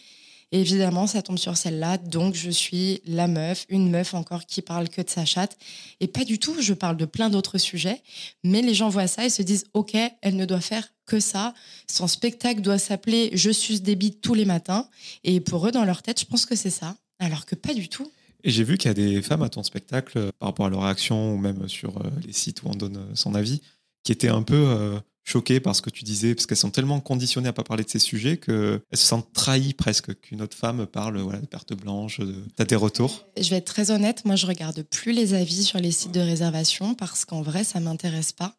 [0.62, 1.98] évidemment, ça tombe sur celle-là.
[1.98, 5.58] Donc, je suis la meuf, une meuf encore qui parle que de sa chatte.
[6.00, 8.02] Et pas du tout, je parle de plein d'autres sujets.
[8.44, 11.54] Mais les gens voient ça et se disent, OK, elle ne doit faire que ça.
[11.90, 14.88] Son spectacle doit s'appeler Je suce des tous les matins.
[15.24, 16.96] Et pour eux, dans leur tête, je pense que c'est ça.
[17.20, 18.12] Alors que pas du tout.
[18.44, 20.70] Et j'ai vu qu'il y a des femmes à ton spectacle, euh, par rapport à
[20.70, 23.62] leur réaction ou même sur euh, les sites où on donne euh, son avis,
[24.04, 27.50] qui étaient un peu choquées par ce que tu disais, parce qu'elles sont tellement conditionnées
[27.50, 31.20] à pas parler de ces sujets qu'elles se sentent trahies presque qu'une autre femme parle
[31.20, 32.20] voilà, de perte blanche.
[32.20, 32.44] De...
[32.56, 33.26] T'as des retours?
[33.40, 36.20] Je vais être très honnête, moi je regarde plus les avis sur les sites de
[36.20, 38.56] réservation parce qu'en vrai ça m'intéresse pas.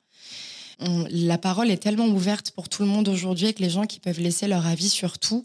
[0.80, 4.20] la parole est tellement ouverte pour tout le monde aujourd'hui avec les gens qui peuvent
[4.20, 5.44] laisser leur avis sur tout.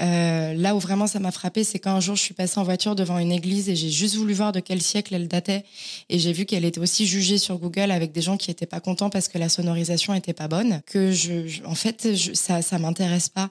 [0.00, 2.94] Euh, là où vraiment ça m'a frappé, c'est qu'un jour je suis passée en voiture
[2.94, 5.64] devant une église et j'ai juste voulu voir de quel siècle elle datait.
[6.08, 8.80] Et j'ai vu qu'elle était aussi jugée sur Google avec des gens qui étaient pas
[8.80, 10.80] contents parce que la sonorisation était pas bonne.
[10.86, 13.50] Que je, en fait, ça, ça m'intéresse pas.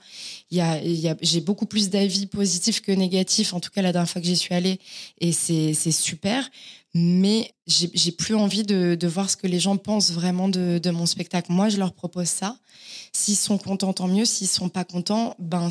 [0.51, 3.53] J'ai beaucoup plus d'avis positifs que négatifs.
[3.53, 4.79] En tout cas, la dernière fois que j'y suis allée,
[5.19, 6.49] et c'est, super
[6.95, 10.89] mais j'ai plus envie de, de, voir ce que les gens pensent vraiment de, de,
[10.89, 11.51] mon spectacle.
[11.51, 12.57] Moi, je leur propose ça.
[13.13, 14.25] S'ils sont contents, tant mieux.
[14.25, 15.69] S'ils sont pas contents, ben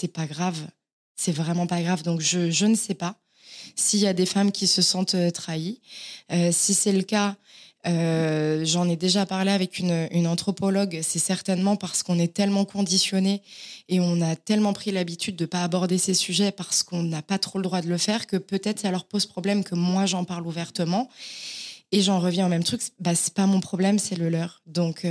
[0.00, 0.58] c'est pas grave.
[1.16, 2.02] C'est vraiment pas grave.
[2.02, 3.16] Donc je, je ne sais pas
[3.76, 5.80] s'il y a des femmes qui se sentent euh, trahies.
[6.32, 7.36] Euh, si c'est le cas,
[7.86, 11.00] euh, j'en ai déjà parlé avec une, une anthropologue.
[11.02, 13.42] C'est certainement parce qu'on est tellement conditionné
[13.88, 17.38] et on a tellement pris l'habitude de pas aborder ces sujets parce qu'on n'a pas
[17.38, 20.24] trop le droit de le faire que peut-être ça leur pose problème que moi j'en
[20.24, 21.10] parle ouvertement.
[21.92, 22.80] Et j'en reviens au même truc.
[23.00, 24.62] Bah c'est pas mon problème, c'est le leur.
[24.66, 25.04] Donc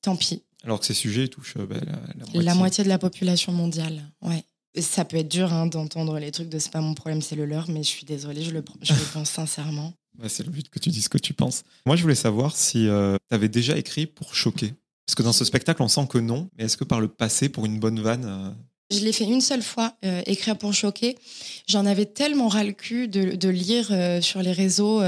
[0.00, 0.43] tant pis.
[0.64, 2.42] Alors que ces sujets touchent euh, bah, la, la moitié.
[2.42, 4.44] La moitié de la population mondiale, ouais.
[4.80, 7.44] Ça peut être dur hein, d'entendre les trucs de c'est pas mon problème, c'est le
[7.44, 9.92] leur, mais je suis désolée, je le, je le pense sincèrement.
[10.28, 11.64] C'est le but que tu dises ce que tu penses.
[11.86, 14.72] Moi, je voulais savoir si tu avais déjà écrit pour choquer.
[15.06, 16.48] Parce que dans ce spectacle, on sent que non.
[16.56, 18.50] Mais est-ce que par le passé, pour une bonne vanne, euh,
[18.90, 21.16] Je l'ai fait une seule fois, euh, écrire pour choquer.
[21.68, 25.02] J'en avais tellement ras le cul de, de lire euh, sur les réseaux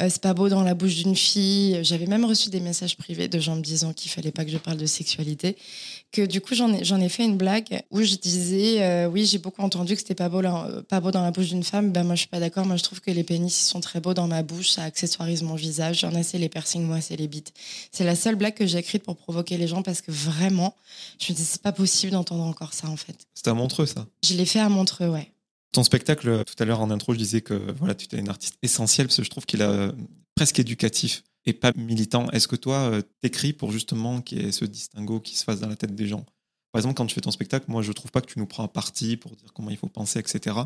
[0.00, 1.78] euh, c'est pas beau dans la bouche d'une fille.
[1.82, 4.58] J'avais même reçu des messages privés de gens me disant qu'il fallait pas que je
[4.58, 5.56] parle de sexualité.
[6.12, 9.26] Que du coup, j'en ai, j'en ai fait une blague où je disais euh, Oui,
[9.26, 11.64] j'ai beaucoup entendu que c'était pas beau, là- euh, pas beau dans la bouche d'une
[11.64, 11.92] femme.
[11.92, 12.64] Ben, moi, je suis pas d'accord.
[12.66, 14.70] Moi, je trouve que les pénis, ils sont très beaux dans ma bouche.
[14.70, 16.00] Ça accessoirise mon visage.
[16.00, 17.52] J'en ai, c'est les piercings, moi, c'est les bites.
[17.90, 20.74] C'est la seule blague que j'ai écrite pour provoquer les gens parce que vraiment,
[21.18, 23.16] je me disais C'est pas possible d'entendre encore ça, en fait.
[23.34, 25.32] c'était à Montreux, ça Je l'ai fait à Montreux, ouais.
[25.76, 28.30] Ton spectacle, euh, tout à l'heure en intro, je disais que voilà, tu étais une
[28.30, 29.92] artiste essentielle parce que je trouve qu'il est euh,
[30.34, 32.30] presque éducatif et pas militant.
[32.30, 35.60] Est-ce que toi, euh, t'écris pour justement qu'il y ait ce distinguo qui se fasse
[35.60, 36.24] dans la tête des gens?
[36.72, 38.64] Par exemple, quand tu fais ton spectacle, moi, je trouve pas que tu nous prends
[38.64, 40.56] à partie pour dire comment il faut penser, etc.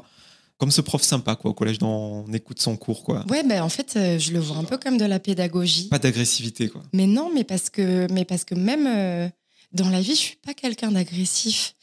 [0.58, 3.26] Comme ce prof sympa, quoi, au collège, dont on écoute son cours, quoi.
[3.30, 5.88] Ouais, ben, en fait, euh, je le vois un peu comme de la pédagogie.
[5.88, 6.84] Pas d'agressivité, quoi.
[6.92, 9.28] Mais non, mais parce que, mais parce que même euh,
[9.72, 11.74] dans la vie, je suis pas quelqu'un d'agressif.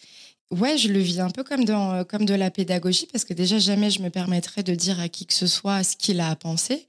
[0.50, 3.34] Ouais, je le vis un peu comme, dans, euh, comme de la pédagogie, parce que
[3.34, 6.30] déjà, jamais je me permettrais de dire à qui que ce soit ce qu'il a
[6.30, 6.88] à penser.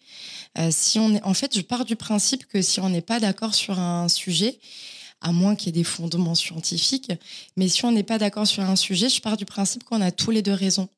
[0.58, 3.18] Euh, si on est, en fait, je pars du principe que si on n'est pas
[3.18, 4.60] d'accord sur un sujet,
[5.20, 7.10] à moins qu'il y ait des fondements scientifiques,
[7.56, 10.12] mais si on n'est pas d'accord sur un sujet, je pars du principe qu'on a
[10.12, 10.88] tous les deux raison.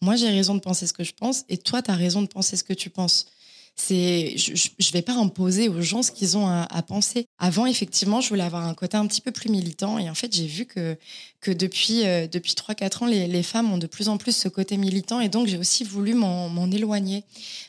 [0.00, 2.28] Moi, j'ai raison de penser ce que je pense, et toi, tu as raison de
[2.28, 3.26] penser ce que tu penses
[3.76, 7.26] c'est je, je vais pas imposer aux gens ce qu'ils ont à, à penser.
[7.38, 10.34] Avant, effectivement, je voulais avoir un côté un petit peu plus militant et en fait,
[10.34, 10.96] j'ai vu que
[11.40, 14.48] que depuis euh, depuis 3-4 ans, les, les femmes ont de plus en plus ce
[14.48, 17.24] côté militant et donc j'ai aussi voulu m'en m'en éloigner.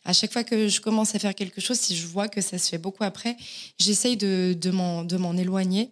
[0.06, 2.58] À chaque fois que je commence à faire quelque chose, si je vois que ça
[2.58, 3.36] se fait beaucoup après,
[3.80, 5.90] j'essaye de de m'en de m'en éloigner.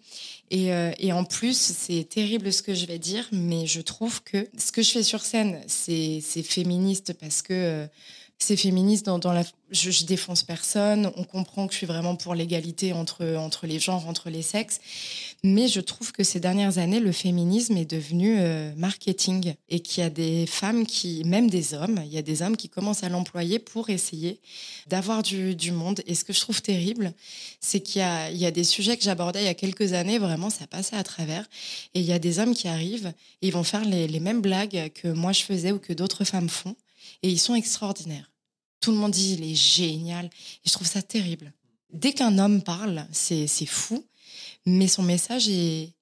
[0.51, 4.21] Et, euh, et en plus, c'est terrible ce que je vais dire, mais je trouve
[4.23, 7.87] que ce que je fais sur scène, c'est c'est féministe parce que euh,
[8.39, 9.43] c'est féministe dans, la.
[9.71, 11.11] Je, je défonce personne.
[11.15, 14.79] On comprend que je suis vraiment pour l'égalité entre entre les genres, entre les sexes.
[15.43, 20.03] Mais je trouve que ces dernières années, le féminisme est devenu euh, marketing et qu'il
[20.03, 23.03] y a des femmes qui, même des hommes, il y a des hommes qui commencent
[23.03, 24.39] à l'employer pour essayer
[24.87, 26.01] d'avoir du, du monde.
[26.07, 27.13] Et ce que je trouve terrible,
[27.59, 30.49] c'est qu'il y y a des sujets que j'abordais il y a quelques années, vraiment,
[30.49, 31.49] ça passait à travers.
[31.93, 34.41] Et il y a des hommes qui arrivent et ils vont faire les, les mêmes
[34.41, 36.75] blagues que moi je faisais ou que d'autres femmes font.
[37.21, 38.31] Et ils sont extraordinaires.
[38.79, 40.25] Tout le monde dit il est génial.
[40.25, 40.29] Et
[40.67, 41.53] je trouve ça terrible.
[41.91, 44.03] Dès qu'un homme parle, c'est c'est fou,
[44.65, 45.93] mais son message est,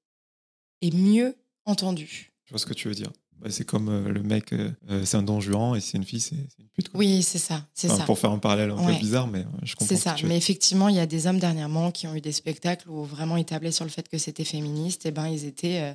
[0.81, 1.35] est mieux
[1.65, 2.31] entendu.
[2.45, 3.11] Je vois ce que tu veux dire.
[3.39, 6.03] Bah, c'est comme euh, le mec, euh, euh, c'est un don juan et c'est une
[6.03, 6.89] fille, c'est c'est une pute.
[6.89, 6.99] quoi.
[6.99, 8.03] Oui, c'est ça, c'est Enfin, ça.
[8.05, 8.93] Pour faire un parallèle un Ouais.
[8.93, 9.87] peu bizarre, mais euh, je comprends.
[9.87, 10.15] C'est ce que ça.
[10.15, 13.03] tu Mais effectivement, il y a des hommes dernièrement qui ont eu des spectacles où
[13.03, 15.05] vraiment ils tablaient sur le fait que c'était féministe.
[15.07, 15.93] Et ben, ils étaient euh,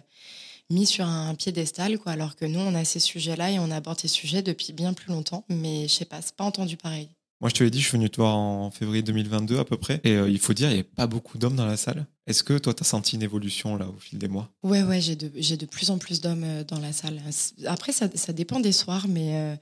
[0.70, 2.12] mis sur un piédestal, quoi.
[2.12, 5.12] Alors que nous, on a ces sujets-là et on aborde ces sujets depuis bien plus
[5.12, 5.44] longtemps.
[5.48, 7.09] Mais je sais pas, c'est pas entendu pareil.
[7.40, 9.76] Moi, je te l'ai dit, je suis venu te voir en février 2022 à peu
[9.76, 10.00] près.
[10.05, 12.07] Et euh, il faut dire, il n'y avait pas beaucoup d'hommes dans la salle.
[12.26, 14.50] Est-ce que toi, tu as senti une évolution là au fil des mois?
[14.62, 17.20] Ouais, ouais, j'ai de, j'ai de plus en plus d'hommes euh, dans la salle.
[17.66, 19.57] Après, ça, ça dépend des soirs, mais, euh,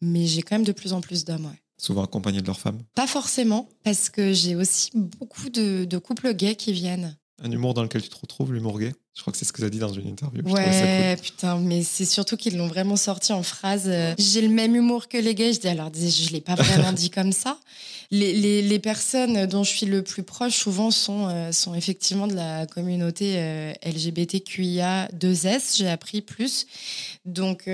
[0.00, 1.60] mais j'ai quand même de plus en plus d'hommes, ouais.
[1.78, 2.82] Souvent accompagnés de leurs femmes?
[2.94, 7.16] Pas forcément, parce que j'ai aussi beaucoup de, de couples gays qui viennent.
[7.42, 8.92] Un humour dans lequel tu te retrouves, l'humour gay.
[9.14, 10.42] Je crois que c'est ce que tu as dit dans une interview.
[10.44, 13.84] Ouais, putain, mais c'est surtout qu'ils l'ont vraiment sorti en phrase.
[13.86, 15.54] euh, J'ai le même humour que les gays.
[15.54, 17.58] Je dis alors, je l'ai pas vraiment dit comme ça.
[18.10, 22.26] Les, les, les personnes dont je suis le plus proche, souvent, sont, euh, sont effectivement
[22.26, 25.76] de la communauté euh, LGBTQIA2S.
[25.78, 26.66] J'ai appris plus.
[27.24, 27.68] Donc,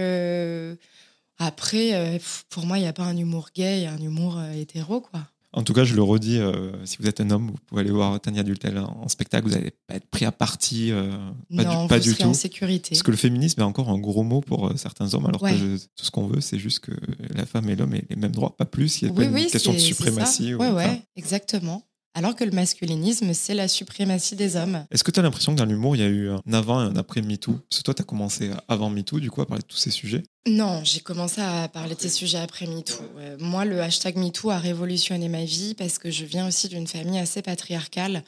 [1.39, 4.41] après, pour moi, il n'y a pas un humour gay, il y a un humour
[4.57, 5.21] hétéro, quoi.
[5.57, 7.91] En tout cas, je le redis, euh, si vous êtes un homme, vous pouvez aller
[7.91, 9.49] voir Tania Dultel en, spectacle.
[9.49, 10.93] Vous n'allez pas être pris à partie.
[10.93, 11.11] euh,
[11.57, 12.29] pas non, du, pas vous du serez tout.
[12.29, 12.91] en sécurité.
[12.91, 15.53] Parce que le féminisme est encore un gros mot pour euh, certains hommes, alors Ouais.
[15.53, 16.93] que je- tout ce qu'on veut, c'est juste que
[17.35, 19.01] la femme et l'homme aient les mêmes droits, pas plus.
[19.01, 20.51] Il n'y a Oui, pas oui, une question de suprématie.
[20.51, 20.55] ça.
[20.57, 21.83] ou- Ouais, enfin, exactement.
[22.17, 24.87] Alors que le masculinisme, c'est la suprématie des hommes.
[24.91, 26.87] Est-ce que tu as l'impression que dans l'humour, il y a eu un avant et
[26.87, 27.53] un après MeToo?
[27.69, 29.91] Parce que toi, tu as commencé avant MeToo, du coup, à parler de tous ces
[29.91, 30.23] sujets.
[30.49, 33.03] Non, j'ai commencé à parler de ces sujets après MeToo.
[33.19, 36.87] Euh, moi, le hashtag MeToo a révolutionné ma vie parce que je viens aussi d'une
[36.87, 38.23] famille assez patriarcale.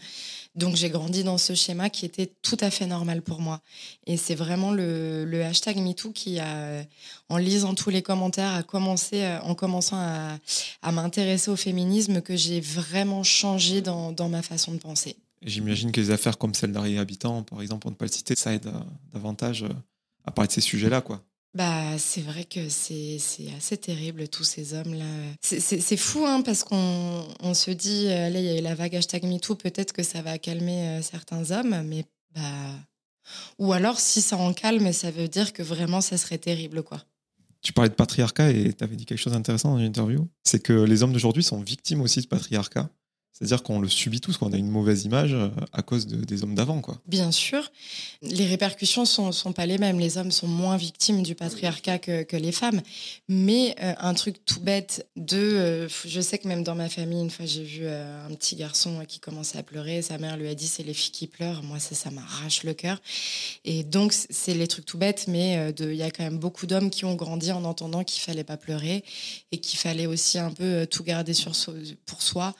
[0.58, 3.60] Donc, j'ai grandi dans ce schéma qui était tout à fait normal pour moi.
[4.06, 6.38] Et c'est vraiment le, hashtag MeToo qui
[7.28, 9.98] en lisant tous les commentaires, a commencé, euh, en commençant
[10.82, 15.16] à, m'intéresser au féminisme, que j'ai vraiment changé dans, ma façon de penser.
[15.42, 18.34] J'imagine que les affaires comme celle d'Harry Habitant, par exemple, pour ne pas le citer,
[18.34, 18.80] ça aide euh,
[19.12, 19.68] davantage euh,
[20.24, 21.22] à parler de ces sujets-là, quoi.
[21.54, 23.18] Bah, c'est vrai que c'est
[23.56, 25.04] assez terrible, tous ces hommes-là.
[25.40, 28.74] C'est fou, hein, parce qu'on on se dit, euh, là, il y a eu la
[28.74, 32.42] vague hashtag MeToo, peut-être que ça va calmer euh, certains hommes, mais Bah.
[33.58, 37.02] Ou alors, si ça en calme, ça veut dire que vraiment, ça serait terrible, quoi.
[37.60, 40.28] Tu parlais de patriarcat et tu avais dit quelque chose d'intéressant dans une interview.
[40.44, 42.88] C'est que les hommes d'aujourd'hui sont victimes aussi de patriarcat.
[43.38, 46.56] C'est-à-dire qu'on le subit tous, qu'on a une mauvaise image euh, à cause des hommes
[46.56, 46.80] d'avant.
[46.80, 46.98] quoi.
[47.06, 47.70] Bien sûr.
[48.20, 50.00] Les répercussions sont, sont pas les mêmes.
[50.00, 52.80] Les hommes sont moins victimes du patriarcat que, les femmes.
[53.28, 55.38] Mais euh, un truc tout bête de...
[55.38, 59.04] Euh, je sais que même dans ma famille, une fois, j'ai vu un petit garçon
[59.06, 60.02] qui commençait à pleurer.
[60.02, 61.62] Sa mère lui a dit, c'est les filles qui pleurent.
[61.62, 63.00] Moi, ça, ça m'arrache le cœur.
[63.64, 66.90] Et donc, c'est les trucs tout bêtes, mais il y a quand même beaucoup d'hommes
[66.90, 69.04] qui ont grandi en entendant qu'il fallait pas pleurer
[69.52, 71.32] et qu'il fallait aussi un peu tout garder
[72.06, 72.54] pour soi,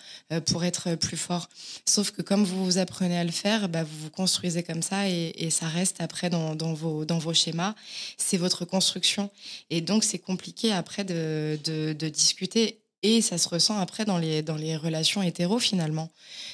[0.47, 1.49] pour être être plus fort.
[1.87, 5.09] Sauf que comme vous vous apprenez à le faire, bah, vous vous construisez comme ça
[5.09, 7.75] et, ça reste après dans, vos, dans vos schémas.
[8.17, 9.31] C'est votre construction.
[9.71, 11.59] Et donc, c'est compliqué après de,
[12.09, 12.81] discuter.
[13.03, 16.11] Et ça se ressent après dans les, dans les relations hétéro finalement.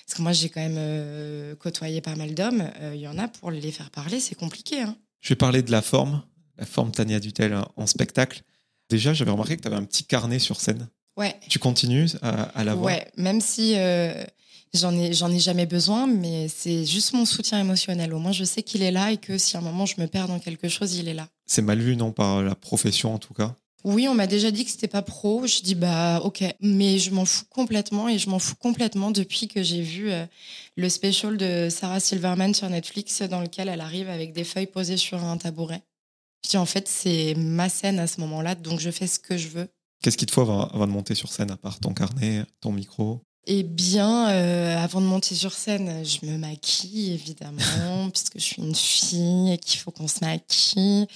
[0.06, 2.70] Parce que moi, j'ai quand même euh, côtoyé pas mal d'hommes.
[2.80, 4.82] Il euh, y en a pour les faire parler, c'est compliqué.
[4.82, 4.96] Hein.
[5.20, 6.22] Je vais parler de la forme,
[6.58, 8.42] la forme Tania Dutel en spectacle.
[8.90, 10.88] Déjà, j'avais remarqué que tu avais un petit carnet sur scène.
[11.16, 11.34] Ouais.
[11.48, 14.24] Tu continues à, à l'avoir Ouais, même si euh,
[14.72, 18.12] j'en ai, j'en ai jamais besoin, mais c'est juste mon soutien émotionnel.
[18.12, 20.06] Au moins, je sais qu'il est là et que si à un moment je me
[20.06, 21.28] perds dans quelque chose, il est là.
[21.46, 23.54] C'est mal vu, non, par la profession en tout cas?
[23.84, 25.46] Oui, on m'a déjà dit que c'était pas pro.
[25.46, 29.46] Je dis bah ok, mais je m'en fous complètement et je m'en fous complètement depuis
[29.46, 30.24] que j'ai vu euh,
[30.76, 34.96] le special de Sarah Silverman sur Netflix dans lequel elle arrive avec des feuilles posées
[34.96, 35.82] sur un tabouret.
[36.44, 39.36] Je dis en fait c'est ma scène à ce moment-là, donc je fais ce que
[39.36, 39.68] je veux
[40.04, 43.22] Qu'est-ce qu'il te faut avant, de monter sur scène, à part ton carnet, ton micro?
[43.46, 48.60] Eh bien, euh, avant de monter sur scène, je me maquille évidemment, puisque je suis
[48.60, 51.06] une fille et qu'il faut qu'on se maquille.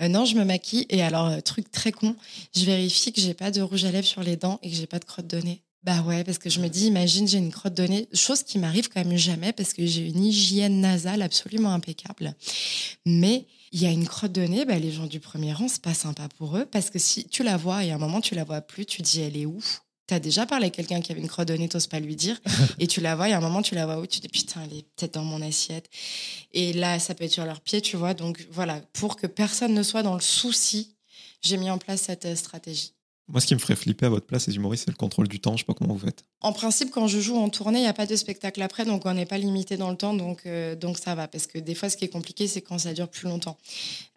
[0.00, 2.16] Euh, non, je me maquille et alors euh, truc très con,
[2.52, 4.88] je vérifie que j'ai pas de rouge à lèvres sur les dents et que j'ai
[4.88, 5.62] pas de crotte de nez.
[5.84, 8.58] Bah ouais, parce que je me dis, imagine, j'ai une crotte de nez, chose qui
[8.58, 12.34] m'arrive quand même jamais parce que j'ai une hygiène nasale absolument impeccable.
[13.06, 15.82] Mais il y a une crotte de nez, bah, les gens du premier rang, c'est
[15.82, 18.34] pas sympa pour eux parce que si tu la vois et à un moment tu
[18.34, 19.58] la vois plus, tu dis elle est où
[20.06, 22.14] Tu as déjà parlé à quelqu'un qui avait une crotte de nez, t'oses pas lui
[22.14, 22.38] dire,
[22.78, 24.62] et tu la vois, et à un moment tu la vois où tu dis putain,
[24.64, 25.88] elle est peut-être dans mon assiette.
[26.52, 28.12] Et là, ça peut être sur leurs pieds, tu vois.
[28.12, 30.94] Donc voilà, pour que personne ne soit dans le souci,
[31.40, 32.92] j'ai mis en place cette euh, stratégie.
[33.28, 35.40] Moi, ce qui me ferait flipper à votre place, les humoristes, c'est le contrôle du
[35.40, 35.56] temps.
[35.56, 36.24] Je sais pas comment vous faites.
[36.42, 39.06] En principe, quand je joue en tournée, il n'y a pas de spectacle après, donc
[39.06, 41.28] on n'est pas limité dans le temps, donc, euh, donc ça va.
[41.28, 43.56] Parce que des fois, ce qui est compliqué, c'est quand ça dure plus longtemps.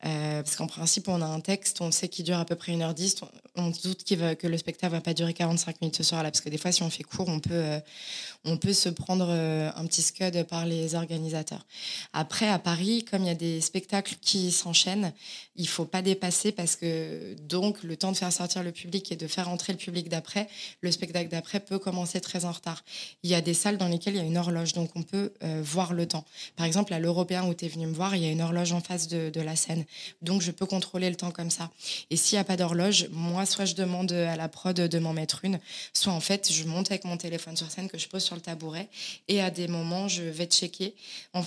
[0.05, 2.71] Euh, parce qu'en principe, on a un texte, on sait qu'il dure à peu près
[2.71, 3.21] 1h10,
[3.55, 6.31] on, doute va, que le spectacle va pas durer 45 minutes ce soir-là.
[6.31, 10.01] Parce que des fois, si on fait court, on peut, euh, se prendre un petit
[10.01, 11.65] scud par les organisateurs.
[12.13, 15.13] Après, à Paris, comme il y a des spectacles qui s'enchaînent,
[15.55, 19.15] il faut pas dépasser parce que donc le temps de faire sortir le public et
[19.15, 20.49] de faire entrer le public d'après,
[20.81, 22.83] le spectacle d'après peut commencer très en retard.
[23.23, 25.33] Il y a des salles dans lesquelles il y a une horloge, donc on peut
[25.43, 26.25] euh, voir le temps.
[26.55, 28.71] Par exemple, à l'Européen où tu es venu me voir, il y a une horloge
[28.71, 29.85] en face de, la scène,
[30.21, 31.69] donc je peux contrôler le temps comme ça.
[32.09, 35.13] Et s'il n'y a pas d'horloge, moi, soit je demande à la prod de m'en
[35.13, 35.59] mettre une,
[35.93, 38.41] soit en fait, je monte avec mon téléphone sur scène que je pose sur le
[38.41, 38.89] tabouret
[39.27, 40.95] et à des moments, je vais checker.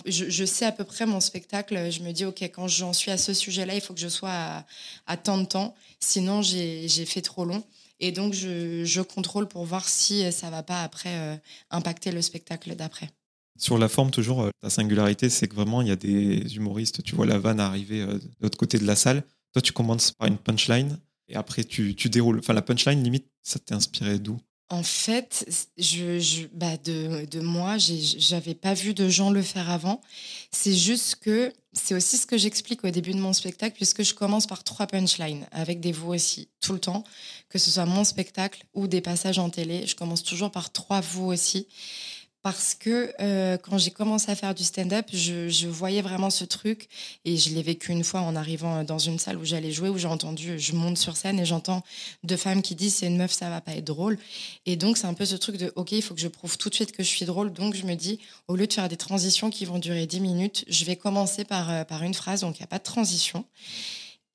[0.07, 3.19] Je, sais à peu près mon spectacle, je me dis, OK, quand j'en suis à
[3.19, 4.67] ce sujet-là, il faut que je sois à,
[5.07, 7.65] à tant de temps, sinon j'ai fait trop long.
[8.01, 11.37] Et donc, je, contrôle pour voir si ça va pas après euh,
[11.71, 13.11] impacter le spectacle d'après.
[13.59, 17.03] Sur la forme, toujours, euh, la singularité, c'est que vraiment, il y a des humoristes,
[17.03, 19.25] tu vois la vanne arriver euh, de l'autre côté de la salle.
[19.53, 22.39] Toi, tu commences par une punchline et après, tu, tu déroules.
[22.39, 24.39] Enfin, la punchline, limite, ça t'est inspiré d'où?
[24.71, 25.47] En fait,
[25.79, 30.01] je, je bah de, de, moi, j'avais pas vu de gens le faire avant.
[30.51, 34.13] C'est juste que c'est aussi ce que j'explique au début de mon spectacle, puisque je
[34.13, 37.05] commence par trois punchlines, avec des vous aussi, tout le temps,
[37.49, 39.87] que ce soit mon spectacle ou des passages en télé.
[39.87, 41.67] Je commence toujours par trois vous aussi
[42.51, 46.89] parce que euh, quand j'ai commencé à faire du stand-up, je, voyais vraiment ce truc
[47.27, 49.99] et je l'ai vécu une fois en arrivant dans une salle où j'allais jouer, où
[49.99, 51.83] j'ai entendu, je monte sur scène et j'entends
[52.25, 54.19] deux femmes qui disent c'est une meuf, ça va pas être drôle.
[54.65, 56.71] Et donc c'est un peu ce truc de ok, il faut que je prouve tout
[56.71, 57.53] de suite que je suis drôle.
[57.53, 60.65] Donc je me dis, au lieu de faire des transitions qui vont durer 10 minutes,
[60.69, 63.45] je vais commencer par, euh, par une phrase, donc il n'y a pas de transition.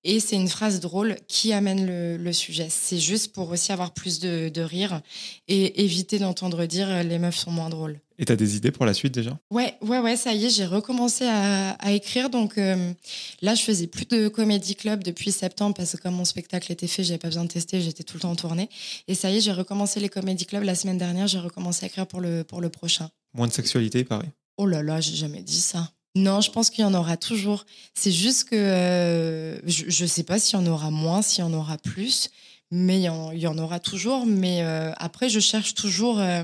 [0.06, 2.68] Et c'est une phrase drôle qui amène le, sujet.
[2.70, 5.02] C'est juste pour aussi avoir plus de, rire
[5.48, 8.00] et éviter d'entendre dire euh, les meufs sont moins drôles.
[8.18, 9.38] Et t'as des idées pour la suite déjà?
[9.52, 12.30] Ouais, ouais, ouais, ça y est, j'ai recommencé à, écrire.
[12.30, 12.94] Donc euh,
[13.42, 16.88] là, je faisais plus de comédie club depuis septembre parce que comme mon spectacle était
[16.88, 18.70] fait, j'avais pas besoin de tester, j'étais tout le temps en tournée.
[19.08, 21.28] Et ça y est, j'ai recommencé les comédie clubs la semaine dernière.
[21.28, 23.10] J'ai recommencé à écrire pour le pour le prochain.
[23.34, 24.30] Moins de sexualité, pareil?
[24.58, 25.90] Oh là là, j'ai jamais dit ça.
[26.16, 27.66] Non, je pense qu'il y en aura toujours.
[27.96, 31.48] C'est juste que euh, je ne sais pas s'il y en aura moins, s'il y
[31.48, 32.30] en aura plus,
[32.70, 34.26] mais il y en, aura toujours.
[34.28, 36.20] Mais euh, après, je cherche toujours.
[36.20, 36.44] Euh,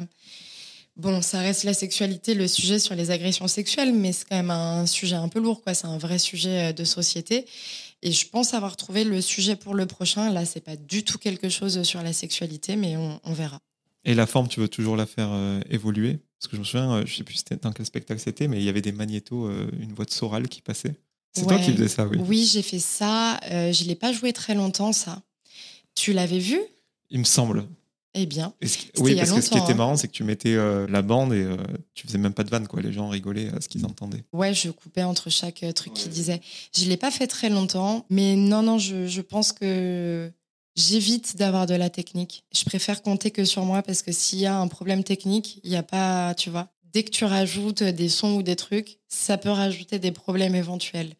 [0.95, 4.51] Bon, ça reste la sexualité, le sujet sur les agressions sexuelles, mais c'est quand même
[4.51, 5.73] un sujet un peu lourd, quoi.
[5.73, 7.45] C'est un vrai sujet de société.
[8.01, 10.29] Et je pense avoir trouvé le sujet pour le prochain.
[10.29, 13.61] Là, c'est pas du tout quelque chose sur la sexualité, mais on, verra.
[14.03, 15.29] Et la forme, tu veux toujours la faire
[15.69, 16.19] évoluer?
[16.39, 18.63] Parce que je me souviens, euh, je sais plus dans quel spectacle c'était, mais il
[18.63, 20.95] y avait des magnétos, une voix de Soral qui passait.
[21.33, 22.17] C'est toi qui faisais ça, oui.
[22.27, 23.39] Oui, j'ai fait ça.
[23.43, 25.21] je l'ai pas joué très longtemps, ça.
[25.95, 26.59] Tu l'avais vu?
[27.09, 27.67] Il me semble.
[28.15, 28.53] Eh bien,
[28.97, 29.75] oui, parce que ce qui était hein.
[29.75, 31.57] marrant, c'est que tu mettais euh, la bande et euh,
[31.93, 32.81] tu faisais même pas de vanne, quoi.
[32.81, 34.23] Les gens rigolaient à ce qu'ils entendaient.
[34.33, 36.41] Ouais, je coupais entre chaque euh, truc qu'ils disaient.
[36.75, 40.31] Je l'ai pas fait très longtemps, mais non, non, je, je pense que
[40.79, 42.45] j'évite d'avoir de la technique.
[42.53, 45.71] Je préfère compter que sur moi parce que s'il y a un problème technique, il
[45.71, 46.69] n'y a pas, tu vois.
[46.93, 51.13] Dès que tu rajoutes des sons ou des trucs, ça peut rajouter des problèmes éventuels.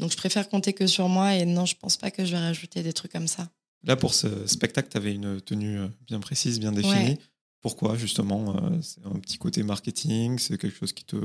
[0.00, 2.38] Donc je préfère compter que sur moi et non, je pense pas que je vais
[2.38, 3.48] rajouter des trucs comme ça.
[3.84, 7.18] Là, pour ce spectacle, tu avais une tenue euh, bien précise, bien définie.
[7.62, 11.16] Pourquoi, justement euh, C'est un petit côté marketing C'est quelque chose qui te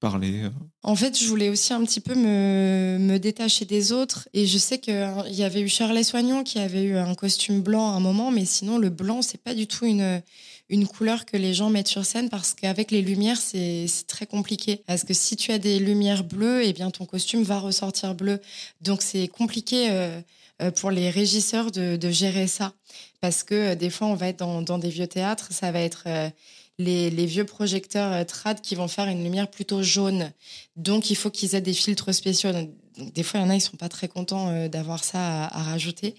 [0.00, 0.50] parlait euh?
[0.82, 4.28] En fait, je voulais aussi un petit peu me, détacher des autres.
[4.34, 4.94] Et je sais qu'il
[5.30, 8.44] y avait eu Charles Soignon qui avait eu un costume blanc à un moment, mais
[8.44, 10.20] sinon, le blanc, c'est pas du tout une
[10.68, 14.82] une couleur que les gens mettent sur scène parce qu'avec les lumières, c'est très compliqué.
[14.86, 18.40] Parce que si tu as des lumières bleues, eh bien ton costume va ressortir bleu.
[18.80, 20.20] Donc c'est compliqué euh,
[20.74, 22.72] pour les régisseurs de, gérer ça.
[23.20, 26.04] Parce que euh, des fois, on va être dans, des vieux théâtres, ça va être
[26.06, 26.30] euh,
[26.78, 30.32] les, vieux projecteurs trad qui vont faire une lumière plutôt jaune.
[30.76, 32.52] Donc, il faut qu'ils aient des filtres spéciaux.
[32.52, 32.70] Donc,
[33.14, 36.14] des fois, il y en a, ils sont pas très contents d'avoir ça à, rajouter.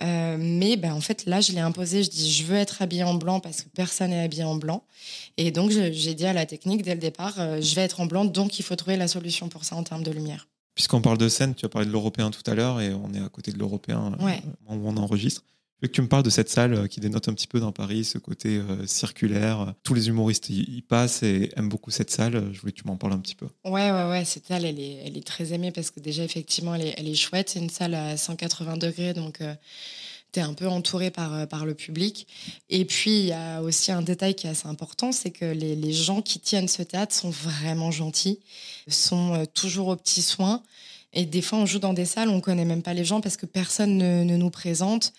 [0.00, 2.02] mais ben, en fait, là, je l'ai imposé.
[2.02, 4.84] Je dis, je veux être habillée en blanc parce que personne n'est habillé en blanc.
[5.36, 8.24] Et donc, j'ai dit à la technique dès le départ, je vais être en blanc,
[8.24, 10.48] donc il faut trouver la solution pour ça en termes de lumière.
[10.78, 13.18] Puisqu'on parle de scène, tu as parlé de l'européen tout à l'heure et on est
[13.18, 14.34] à côté de l'européen euh,
[14.68, 15.42] où on enregistre.
[15.74, 17.58] Je veux que tu me parles de cette salle euh, qui dénote un petit peu
[17.58, 19.74] dans Paris, ce côté euh, circulaire.
[19.82, 22.50] Tous les humoristes y, passent et aiment beaucoup cette salle.
[22.52, 23.48] Je voulais que tu m'en parles un petit peu.
[23.64, 24.24] Ouais, ouais, ouais.
[24.24, 27.08] Cette salle, elle est, elle est très aimée parce que déjà, effectivement, elle est, elle
[27.08, 27.48] est chouette.
[27.48, 29.40] C'est une salle à 180 degrés, donc
[30.32, 32.26] tu es un peu entouré par, par le public.
[32.70, 35.92] Et puis, il y a aussi un détail qui est assez important, c'est que les,
[35.92, 38.40] gens qui tiennent ce théâtre sont vraiment gentils,
[38.88, 40.62] sont toujours aux petits soins.
[41.12, 43.36] Et des fois, on joue dans des salles, on connaît même pas les gens parce
[43.36, 45.12] que personne ne, nous présente.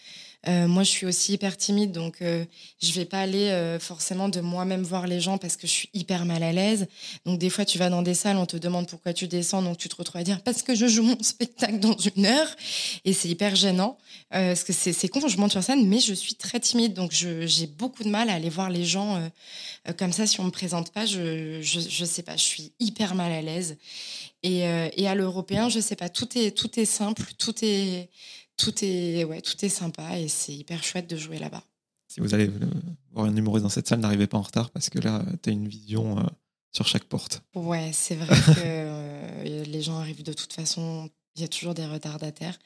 [0.48, 2.46] Euh, moi, je suis aussi hyper timide, donc euh,
[2.82, 5.90] je vais pas aller euh, forcément de moi-même voir les gens parce que je suis
[5.94, 6.88] hyper mal à l'aise.
[7.26, 9.78] Donc des fois, tu vas dans des salles, on te demande pourquoi tu descends, donc
[9.78, 12.48] tu te retrouves à dire parce que je joue mon spectacle dans une heure,
[13.04, 13.98] et c'est hyper gênant
[14.30, 17.68] parce que c'est con, je monte sur scène, mais je suis très timide, donc j'ai
[17.68, 19.30] beaucoup de mal à aller voir les gens
[19.98, 20.28] comme ça.
[20.28, 23.42] Si on me présente pas, je, je je sais pas, je suis hyper mal à
[23.42, 23.78] l'aise.
[24.44, 28.10] Et, et à l'européen, je sais pas, tout est tout est simple, tout est
[28.60, 31.64] tout est, ouais, tout est sympa et c'est hyper chouette de jouer là-bas.
[32.07, 32.66] Si vous allez euh,
[33.12, 35.53] voir un humoriste dans cette salle, n'arrivez pas en retard parce que là, tu as
[35.53, 36.24] une vision euh,
[36.72, 37.41] sur chaque porte.
[37.55, 41.10] Ouais, c'est vrai que euh, les gens arrivent de toute façon.
[41.36, 42.57] Il y a toujours des retardataires,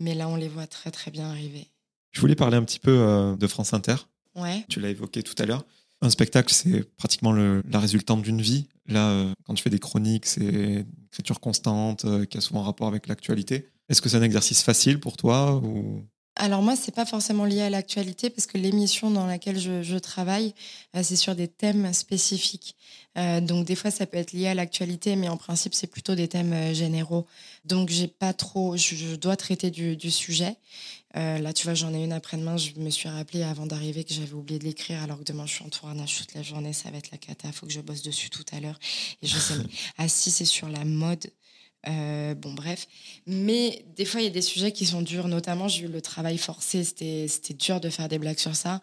[0.00, 1.66] mais là, on les voit très, très bien arriver.
[2.12, 3.96] Je voulais parler un petit peu de France Inter.
[4.36, 4.64] Ouais.
[4.68, 5.66] Tu l'as évoqué tout à l'heure.
[6.00, 8.68] Un spectacle, c'est pratiquement le, la résultante d'une vie.
[8.86, 13.06] Là, quand tu fais des chroniques, c'est une écriture constante qui a souvent rapport avec
[13.06, 13.66] l'actualité.
[13.92, 16.02] Est-ce que c'est un exercice facile pour toi ou...
[16.36, 20.54] Alors moi, c'est pas forcément lié à l'actualité parce que l'émission dans laquelle je, travaille,
[20.96, 22.74] euh, c'est sur des thèmes spécifiques.
[23.18, 26.14] Euh, donc des fois, ça peut être lié à l'actualité, mais en principe, c'est plutôt
[26.14, 27.26] des thèmes euh, généraux.
[27.66, 30.56] Donc j'ai pas trop, je, dois traiter du, sujet.
[31.14, 32.56] là, tu vois, j'en ai une après-demain.
[32.56, 35.52] Je me suis rappelé avant d'arriver que j'avais oublié de l'écrire, alors que demain je
[35.52, 36.72] suis en tournage toute la journée.
[36.72, 37.52] Ça va être la cata.
[37.52, 38.78] Faut que je bosse dessus tout à l'heure.
[39.20, 39.66] Et je sais, mais
[39.98, 41.30] ah si, c'est sur la mode.
[41.88, 42.86] Euh, bon, bref.
[43.26, 45.26] Mais des fois, il y a des sujets qui sont durs.
[45.26, 46.84] Notamment, j'ai eu le travail forcé.
[46.84, 48.80] C'était, c'était dur de faire des blagues sur ça.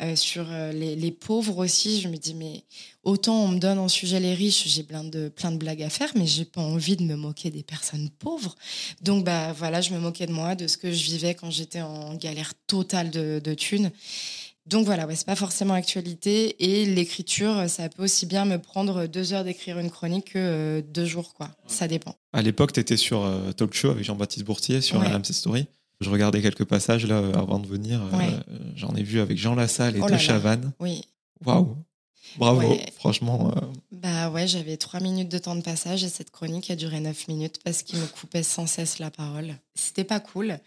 [0.00, 2.64] Euh, sur euh, les, pauvres aussi, je me dis, mais
[3.02, 5.90] autant on me donne en sujet les riches, j'ai plein de, plein de blagues à
[5.90, 8.54] faire, mais j'ai pas envie de me moquer des personnes pauvres.
[9.02, 11.82] Donc, bah voilà, je me moquais de moi, de ce que je vivais quand j'étais
[11.82, 13.90] en galère totale de, de thunes.
[14.68, 16.56] Donc voilà, ouais, c'est pas forcément actualité.
[16.62, 20.82] Et l'écriture, ça peut aussi bien me prendre deux heures d'écrire une chronique que euh,
[20.82, 21.48] deux jours, quoi.
[21.66, 22.14] Ça dépend.
[22.34, 25.66] À l'époque, tu étais sur euh, Talk Show avec Jean-Baptiste Bourtier sur la RMC Story.
[26.00, 28.02] Je regardais quelques passages là euh, avant de venir.
[28.76, 30.72] J'en ai vu avec Jean Lassalle et oh Chavannes.
[30.80, 31.02] Oui.
[31.46, 31.76] Waouh.
[32.36, 33.54] Bravo, franchement.
[33.90, 37.26] Bah ouais, j'avais trois minutes de temps de passage et cette chronique a duré neuf
[37.26, 39.54] minutes parce qu'il me coupait sans cesse la parole.
[39.74, 40.58] C'était pas cool.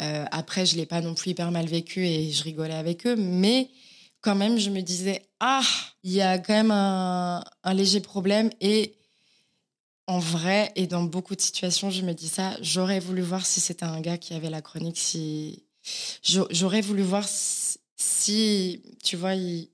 [0.00, 3.16] Euh, après, je l'ai pas non plus hyper mal vécu et je rigolais avec eux,
[3.16, 3.70] mais
[4.20, 5.62] quand même, je me disais ah,
[6.02, 8.94] il y a quand même un, léger problème et
[10.06, 12.56] en vrai et dans beaucoup de situations, je me dis ça.
[12.62, 15.64] J'aurais voulu voir si c'était un gars qui avait la chronique, si
[16.22, 17.26] j'aurais voulu voir
[17.96, 19.68] si, tu vois, il,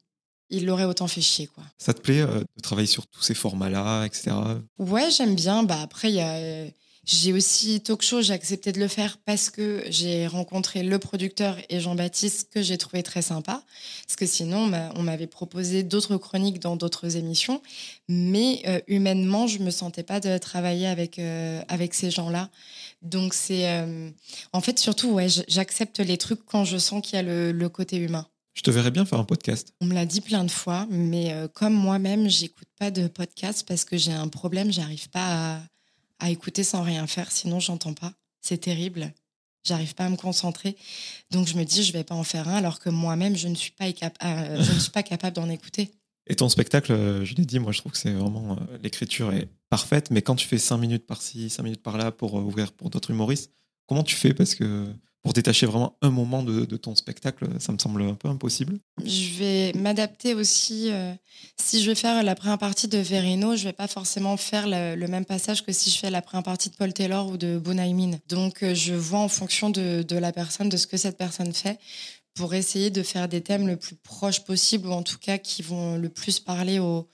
[0.51, 1.65] il l'aurait autant fait chier, quoi.
[1.77, 4.35] Ça te plaît euh, de travailler sur tous ces formats-là, etc.
[4.79, 5.63] Ouais, j'aime bien.
[5.63, 6.67] Bah après, il y a
[7.11, 11.57] j'ai aussi talk show, j'ai accepté de le faire parce que j'ai rencontré le producteur
[11.71, 13.63] et Jean-Baptiste que j'ai trouvé très sympa.
[14.07, 17.63] Parce que sinon, on m'avait proposé d'autres chroniques dans d'autres émissions,
[18.09, 22.51] mais euh, humainement, je me sentais pas de travailler avec euh, avec ces gens-là.
[23.01, 24.11] Donc c'est, euh,
[24.53, 27.69] en fait, surtout, ouais, j'accepte les trucs quand je sens qu'il y a le, le,
[27.71, 28.27] côté humain.
[28.53, 29.73] Je te verrais bien faire un podcast.
[29.81, 33.87] On me l'a dit plein de fois, mais comme moi-même, j'écoute pas de podcast parce
[33.87, 35.61] que j'ai un problème, j'arrive pas à
[36.19, 38.13] à écouter sans rien faire, sinon j'entends pas.
[38.41, 39.13] C'est terrible.
[39.65, 40.77] J'arrive pas à me concentrer.
[41.31, 43.55] Donc je me dis, je vais pas en faire un, alors que moi-même, je ne
[43.55, 43.91] suis pas, euh,
[44.63, 45.91] je ne suis pas capable d'en écouter.
[46.27, 48.53] Et ton spectacle, euh, je l'ai dit, moi je trouve que c'est vraiment.
[48.53, 52.35] Euh, l'écriture est parfaite, mais quand tu fais 5 minutes par-ci, 5 minutes par-là pour
[52.35, 53.51] ouvrir pour d'autres humoristes,
[53.87, 54.35] comment tu fais?
[54.35, 54.87] Parce que
[55.23, 58.79] pour détacher vraiment un moment de, ton spectacle, ça me semble un peu impossible.
[59.05, 60.91] Je vais m'adapter aussi.
[60.91, 61.13] Euh,
[61.57, 65.07] si je vais faire la première partie de Verino, je vais pas forcément faire le,
[65.09, 68.19] même passage que si je fais la première partie de Paul Taylor ou de Bunaimin.
[68.29, 71.79] Donc, euh, je vois en fonction de, la personne, de ce que cette personne fait,
[72.35, 75.63] pour essayer de faire des thèmes le plus proches possible, ou en tout cas qui
[75.63, 77.09] vont le plus parler au,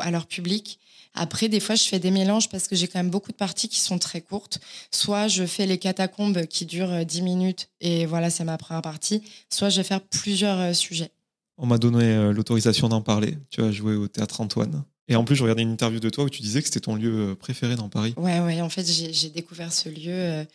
[0.00, 0.80] à leur public.
[1.14, 3.68] Après, des fois, je fais des mélanges parce que j'ai quand même beaucoup de parties
[3.68, 4.60] qui sont très courtes.
[4.90, 8.82] Soit je fais les catacombes qui durent 10 euh, minutes et voilà, c'est ma première
[8.82, 9.22] partie.
[9.50, 11.10] Soit je vais faire plusieurs euh, sujets.
[11.58, 13.36] On m'a donné euh, l'autorisation d'en parler.
[13.50, 14.84] Tu as joué au théâtre Antoine.
[15.08, 16.94] Et en plus, je regardais une interview de toi où tu disais que c'était ton
[16.94, 18.14] lieu préféré dans Paris.
[18.16, 18.62] Ouais, ouais.
[18.62, 20.46] En fait, j'ai découvert ce lieu.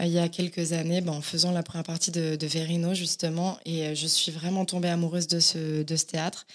[0.00, 2.94] Euh, il y a quelques années ben, en faisant la première partie de, de Verino
[2.94, 6.46] justement et euh, je suis vraiment tombée amoureuse de ce, de ce théâtre.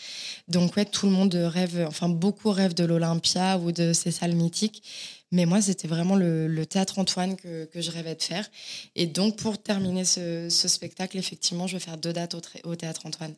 [0.48, 4.36] Donc ouais, tout le monde rêve, enfin beaucoup rêvent de l'Olympia ou de ces salles
[4.36, 4.84] mythiques.
[5.32, 8.48] Mais moi, c'était vraiment le, théâtre Antoine que, que, je rêvais de faire.
[8.96, 12.76] Et donc, pour terminer ce, ce spectacle, effectivement, je vais faire deux dates au, au
[12.76, 13.34] théâtre Antoine.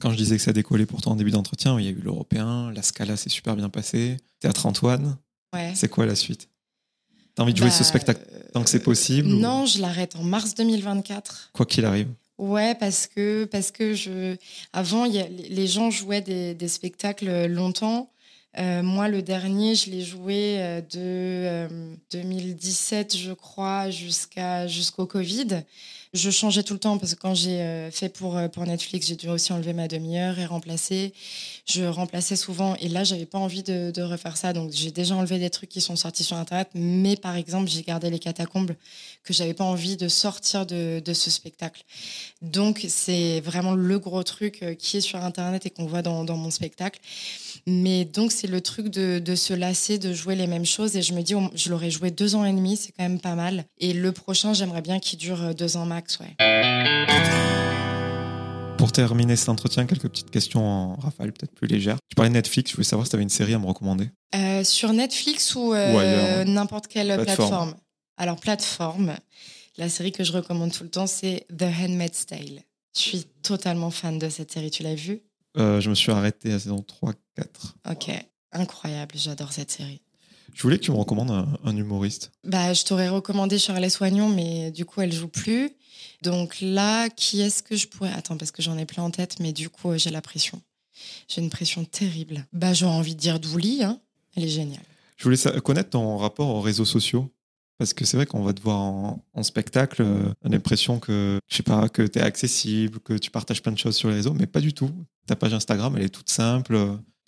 [0.00, 2.70] Quand je disais que ça décollait pourtant en début d'entretien, il y a eu l'Européen,
[2.72, 5.18] la Scala s'est super bien passé, Théâtre Antoine.
[5.52, 5.72] Ouais.
[5.74, 6.48] C'est quoi la suite?
[7.40, 8.20] T'as envie de jouer ce bah, spectacle
[8.52, 11.52] tant que c'est possible Non, je l'arrête en mars 2024.
[11.54, 12.08] Quoi qu'il arrive.
[12.36, 14.36] Ouais, parce que parce que je
[14.74, 18.10] avant y a, les gens jouaient des, des spectacles longtemps.
[18.58, 21.68] Euh, moi, le dernier, je l'ai joué euh, de
[22.12, 25.62] 2017, euh, je crois, jusqu'à jusqu'au Covid
[26.12, 29.06] je changeais tout le temps parce que quand j'ai euh, fait pour, euh, pour Netflix,
[29.06, 31.12] j'ai dû aussi enlever ma demi-heure et remplacer.
[31.66, 34.52] Je remplaçais souvent et là, j'avais pas envie de, refaire ça.
[34.52, 36.68] Donc, j'ai déjà enlevé des trucs qui sont sortis sur Internet.
[36.74, 38.72] Mais par exemple, j'ai gardé les catacombes
[39.22, 41.82] que j'avais pas envie de sortir de, ce spectacle.
[42.40, 46.24] Donc, c'est vraiment le gros truc euh, qui est sur Internet et qu'on voit dans,
[46.24, 47.00] mon spectacle.
[47.66, 50.96] Mais donc, c'est le truc de, de, se lasser, de jouer les mêmes choses.
[50.96, 53.34] Et je me dis, je l'aurais joué deux ans et demi, c'est quand même pas
[53.34, 53.64] mal.
[53.78, 56.18] Et le prochain, j'aimerais bien qu'il dure deux ans max.
[56.20, 56.36] Ouais.
[58.80, 61.98] Pour terminer cet entretien, quelques petites questions en rafale, peut-être plus légères.
[62.08, 64.08] Tu parlais de Netflix, je voulais savoir si tu avais une série à me recommander.
[64.34, 67.74] Euh, sur Netflix ou, euh, n'importe quelle plateforme.
[68.16, 69.16] Alors, plateforme,
[69.76, 72.62] la série que je recommande tout le temps, c'est The Handmaid's Tale.
[72.96, 74.70] Je suis totalement fan de cette série.
[74.70, 75.20] Tu l'as vue?
[75.58, 77.76] Euh, Je me suis arrêté à saison 3, 4.
[77.90, 78.10] Ok,
[78.52, 79.14] incroyable.
[79.14, 80.00] J'adore cette série.
[80.54, 81.30] Je voulais que tu me recommandes
[81.64, 82.32] un, humoriste.
[82.44, 85.70] Bah, je t'aurais recommandé Charles Soignon, mais du coup, elle joue plus.
[86.22, 89.40] Donc là, qui est-ce que je pourrais Attends, parce que j'en ai plein en tête,
[89.40, 90.60] mais du coup, j'ai la pression.
[91.28, 92.46] J'ai une pression terrible.
[92.52, 93.82] Bah, j'aurais envie de dire Douli.
[93.82, 94.00] Hein
[94.36, 94.84] elle est géniale.
[95.16, 97.30] Je voulais connaître ton rapport aux réseaux sociaux.
[97.78, 101.40] Parce que c'est vrai qu'on va te voir en, spectacle, euh, on a l'impression que,
[101.48, 104.16] je sais pas, que tu es accessible, que tu partages plein de choses sur les
[104.16, 104.90] réseaux, mais pas du tout.
[105.26, 106.76] Ta page Instagram, elle est toute simple.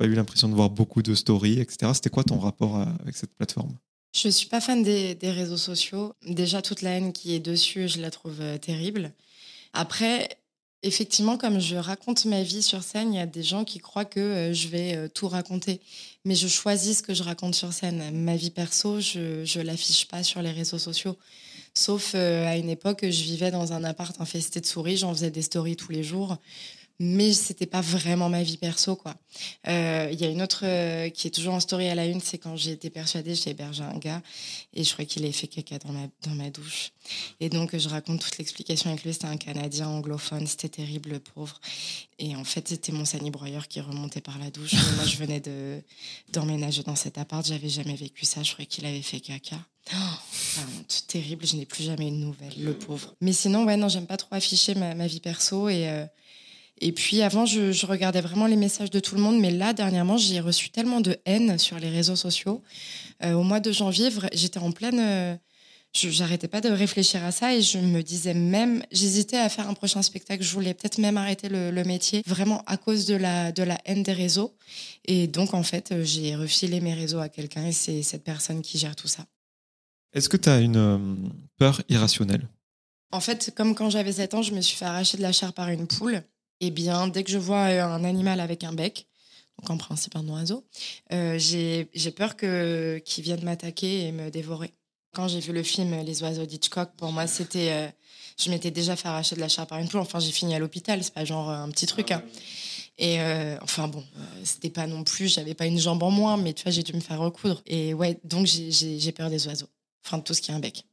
[0.03, 1.93] Pas eu l'impression de voir beaucoup de stories, etc.
[1.95, 3.77] C'était quoi ton rapport avec cette plateforme?
[4.13, 6.13] Je suis pas fan des, réseaux sociaux.
[6.27, 9.13] Déjà, toute la haine qui est dessus, je la trouve euh, terrible.
[9.73, 10.29] Après,
[10.85, 14.05] Effectivement, comme je raconte ma vie sur scène, il y a des gens qui croient
[14.05, 15.81] que euh, je vais euh, tout raconter.
[16.25, 18.03] Mais je choisis ce que je raconte sur scène.
[18.13, 21.17] Ma vie perso, je ne l'affiche pas sur les réseaux sociaux.
[21.75, 25.41] Sauf à une époque, je vivais dans un appart infesté de souris, j'en faisais des
[25.43, 26.37] stories tous les jours
[27.05, 29.17] mais c'était pas vraiment ma vie perso quoi.
[29.67, 32.21] Euh, il y a une autre euh, qui est toujours en story à la une,
[32.21, 34.23] c'est quand j'ai été persuadée j'ai hébergé un gars
[34.73, 36.93] et je crois qu'il a fait caca dans ma dans ma douche.
[37.41, 39.13] Et donc je raconte toute l'explication avec lui.
[39.13, 41.61] C'était un Canadien anglophone, c'était terrible le pauvre.
[42.21, 44.75] Et en fait c'était mon broyeur qui remontait par la douche.
[44.95, 45.83] moi je venais de
[46.33, 48.45] d'emménager dans cet appart, j'avais jamais vécu ça.
[48.45, 49.59] Je croyais qu'il avait fait caca.
[49.93, 50.61] Oh,
[51.09, 53.17] terrible, je n'ai plus jamais une nouvelle, le pauvre.
[53.21, 56.07] Mais sinon, ouais, non, j'aime pas trop afficher ma, ma vie perso et euh,
[56.83, 60.17] et puis avant, je, regardais vraiment les messages de tout le monde, mais là, dernièrement,
[60.17, 62.61] j'ai reçu tellement de haine sur les réseaux sociaux.
[63.23, 65.37] Euh, au mois de janvier, j'étais en pleine, euh,
[65.95, 69.75] j'arrêtais pas de réfléchir à ça et je me disais même, j'hésitais à faire un
[69.75, 70.43] prochain spectacle.
[70.43, 74.03] Je voulais peut-être même arrêter le, métier, vraiment à cause de la, de la haine
[74.03, 74.57] des réseaux.
[75.05, 78.61] Et donc, en fait, euh, j'ai refilé mes réseaux à quelqu'un et c'est cette personne
[78.61, 79.25] qui gère tout ça.
[80.13, 80.99] Est-ce que tu as une euh,
[81.59, 82.49] peur irrationnelle?
[83.13, 85.53] En fait, comme quand j'avais 7 ans, je me suis fait arracher de la chair
[85.53, 86.23] par une poule.
[86.61, 89.09] Et eh bien, dès que je vois un animal avec un bec,
[89.59, 90.65] donc en principe un oiseau,
[91.13, 94.73] euh, j'ai peur qu'il vienne m'attaquer et me dévorer.
[95.15, 97.71] Quand j'ai vu le film Les oiseaux d'Hitchcock, pour moi, c'était.
[97.71, 97.89] Euh,
[98.43, 100.01] je m'étais déjà fait arracher de la chair par une poule.
[100.01, 102.11] Enfin, j'ai fini à l'hôpital, c'est pas genre euh, un petit truc.
[102.11, 102.23] Ah hein.
[102.97, 104.03] Et euh, enfin, bon,
[104.43, 105.29] c'était pas non plus.
[105.29, 107.63] J'avais pas une jambe en moins, mais tu vois, j'ai dû me faire recoudre.
[107.67, 109.69] Et ouais, donc j'ai peur des oiseaux.
[110.05, 110.85] Enfin, de tout ce qui a un bec.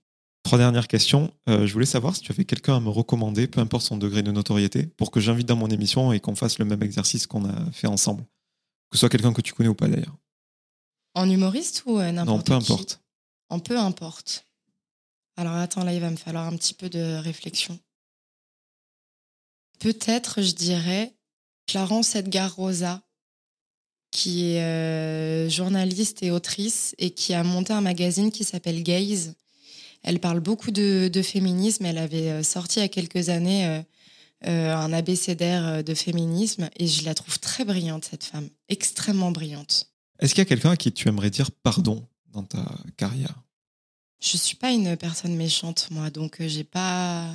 [0.43, 1.31] Trois dernières questions.
[1.47, 4.31] je voulais savoir si tu avais quelqu'un à me recommander, peu importe son degré de
[4.31, 7.71] notoriété, pour que j'invite dans mon émission et qu'on fasse le même exercice qu'on a
[7.71, 8.23] fait ensemble.
[8.89, 10.17] Que ce soit quelqu'un que tu connais ou pas d'ailleurs.
[11.13, 13.01] En humoriste ou n'importe Non, peu importe.
[13.49, 14.45] En peu importe.
[15.35, 17.79] Alors attends, là, il va me falloir un petit peu de réflexion.
[19.79, 21.13] Peut-être, je dirais,
[21.65, 23.01] Clarence Edgar Rosa,
[24.11, 29.35] qui est euh, journaliste et autrice et qui a monté un magazine qui s'appelle Gaze.
[30.03, 31.85] Elle parle beaucoup de, féminisme.
[31.85, 33.83] Elle avait euh, sorti il y a quelques années
[34.47, 38.49] euh, un abécédaire de féminisme et je la trouve très brillante, cette femme.
[38.69, 39.89] Extrêmement brillante.
[40.19, 42.65] Est-ce qu'il y a quelqu'un à qui tu aimerais dire pardon dans ta
[42.97, 43.41] carrière?
[44.21, 47.25] Je suis pas une personne méchante, moi, donc euh, j'ai pas.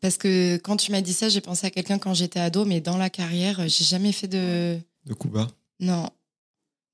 [0.00, 2.80] Parce que quand tu m'as dit ça, j'ai pensé à quelqu'un quand j'étais ado, mais
[2.80, 4.78] dans la carrière, j'ai jamais fait de.
[5.06, 5.48] De coups bas
[5.80, 6.08] Non.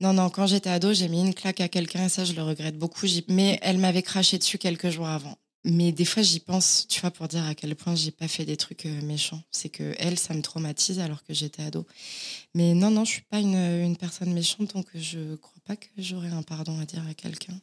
[0.00, 2.42] Non, non, quand j'étais ado, j'ai mis une claque à quelqu'un et ça, je le
[2.42, 3.06] regrette beaucoup.
[3.28, 5.38] Mais elle m'avait craché dessus quelques jours avant.
[5.68, 8.44] Mais des fois, j'y pense, tu vois, pour dire à quel point j'ai pas fait
[8.44, 9.42] des trucs euh, méchants.
[9.50, 11.84] C'est que elle, ça me traumatise alors que j'étais ado.
[12.54, 16.28] Mais non, non, je suis pas une, personne méchante, donc je crois pas que j'aurais
[16.28, 17.58] un pardon à dire à quelqu'un.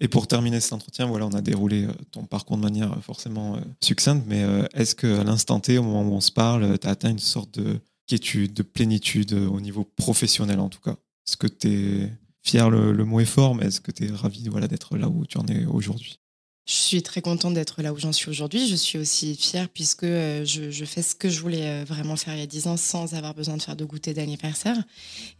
[0.00, 3.00] Et pour terminer cet entretien, voilà, on a déroulé euh, ton parcours de manière euh,
[3.02, 6.90] forcément succincte, mais est-ce qu'à l'instant T, au moment où on se parle, tu as
[6.90, 10.96] atteint une sorte de quiétude, de plénitude au niveau professionnel en tout cas?
[11.26, 12.12] Est-ce que tu es
[12.42, 15.08] fier, le, le, mot est fort, mais est-ce que tu es ravi voilà, d'être là
[15.08, 16.18] où tu en es aujourd'hui?
[16.66, 18.66] Je suis très contente d'être là où j'en suis aujourd'hui.
[18.66, 22.34] Je suis aussi fière puisque euh, je, fais ce que je voulais euh, vraiment faire
[22.34, 24.82] il y a 10 ans sans avoir besoin de faire de goûter d'anniversaire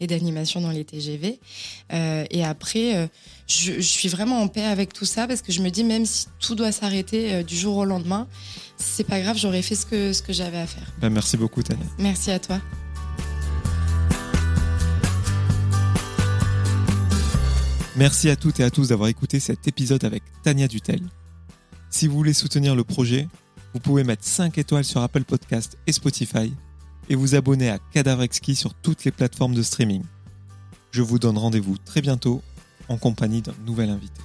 [0.01, 1.41] et d'animation dans les TGV.
[1.95, 3.09] Euh, et après,
[3.47, 6.27] je, suis vraiment en paix avec tout ça parce que je me dis même si
[6.41, 8.29] tout doit s'arrêter du jour au lendemain,
[8.77, 10.93] c'est pas grave, j'aurais fait ce que, ce que j'avais à faire.
[11.01, 11.87] Ben, merci beaucoup Tania.
[11.99, 12.61] Merci à toi.
[17.97, 21.01] Merci à toutes et à tous d'avoir écouté cet épisode avec Tania Dutel.
[21.91, 23.29] Si vous voulez soutenir le projet,
[23.73, 26.53] vous pouvez mettre 5 étoiles sur Apple Podcast et Spotify
[27.09, 30.03] et vous abonner à Cadavre Exquis sur toutes les plateformes de streaming.
[30.91, 32.43] Je vous donne rendez-vous très bientôt
[32.89, 34.21] en compagnie d'un nouvel invité.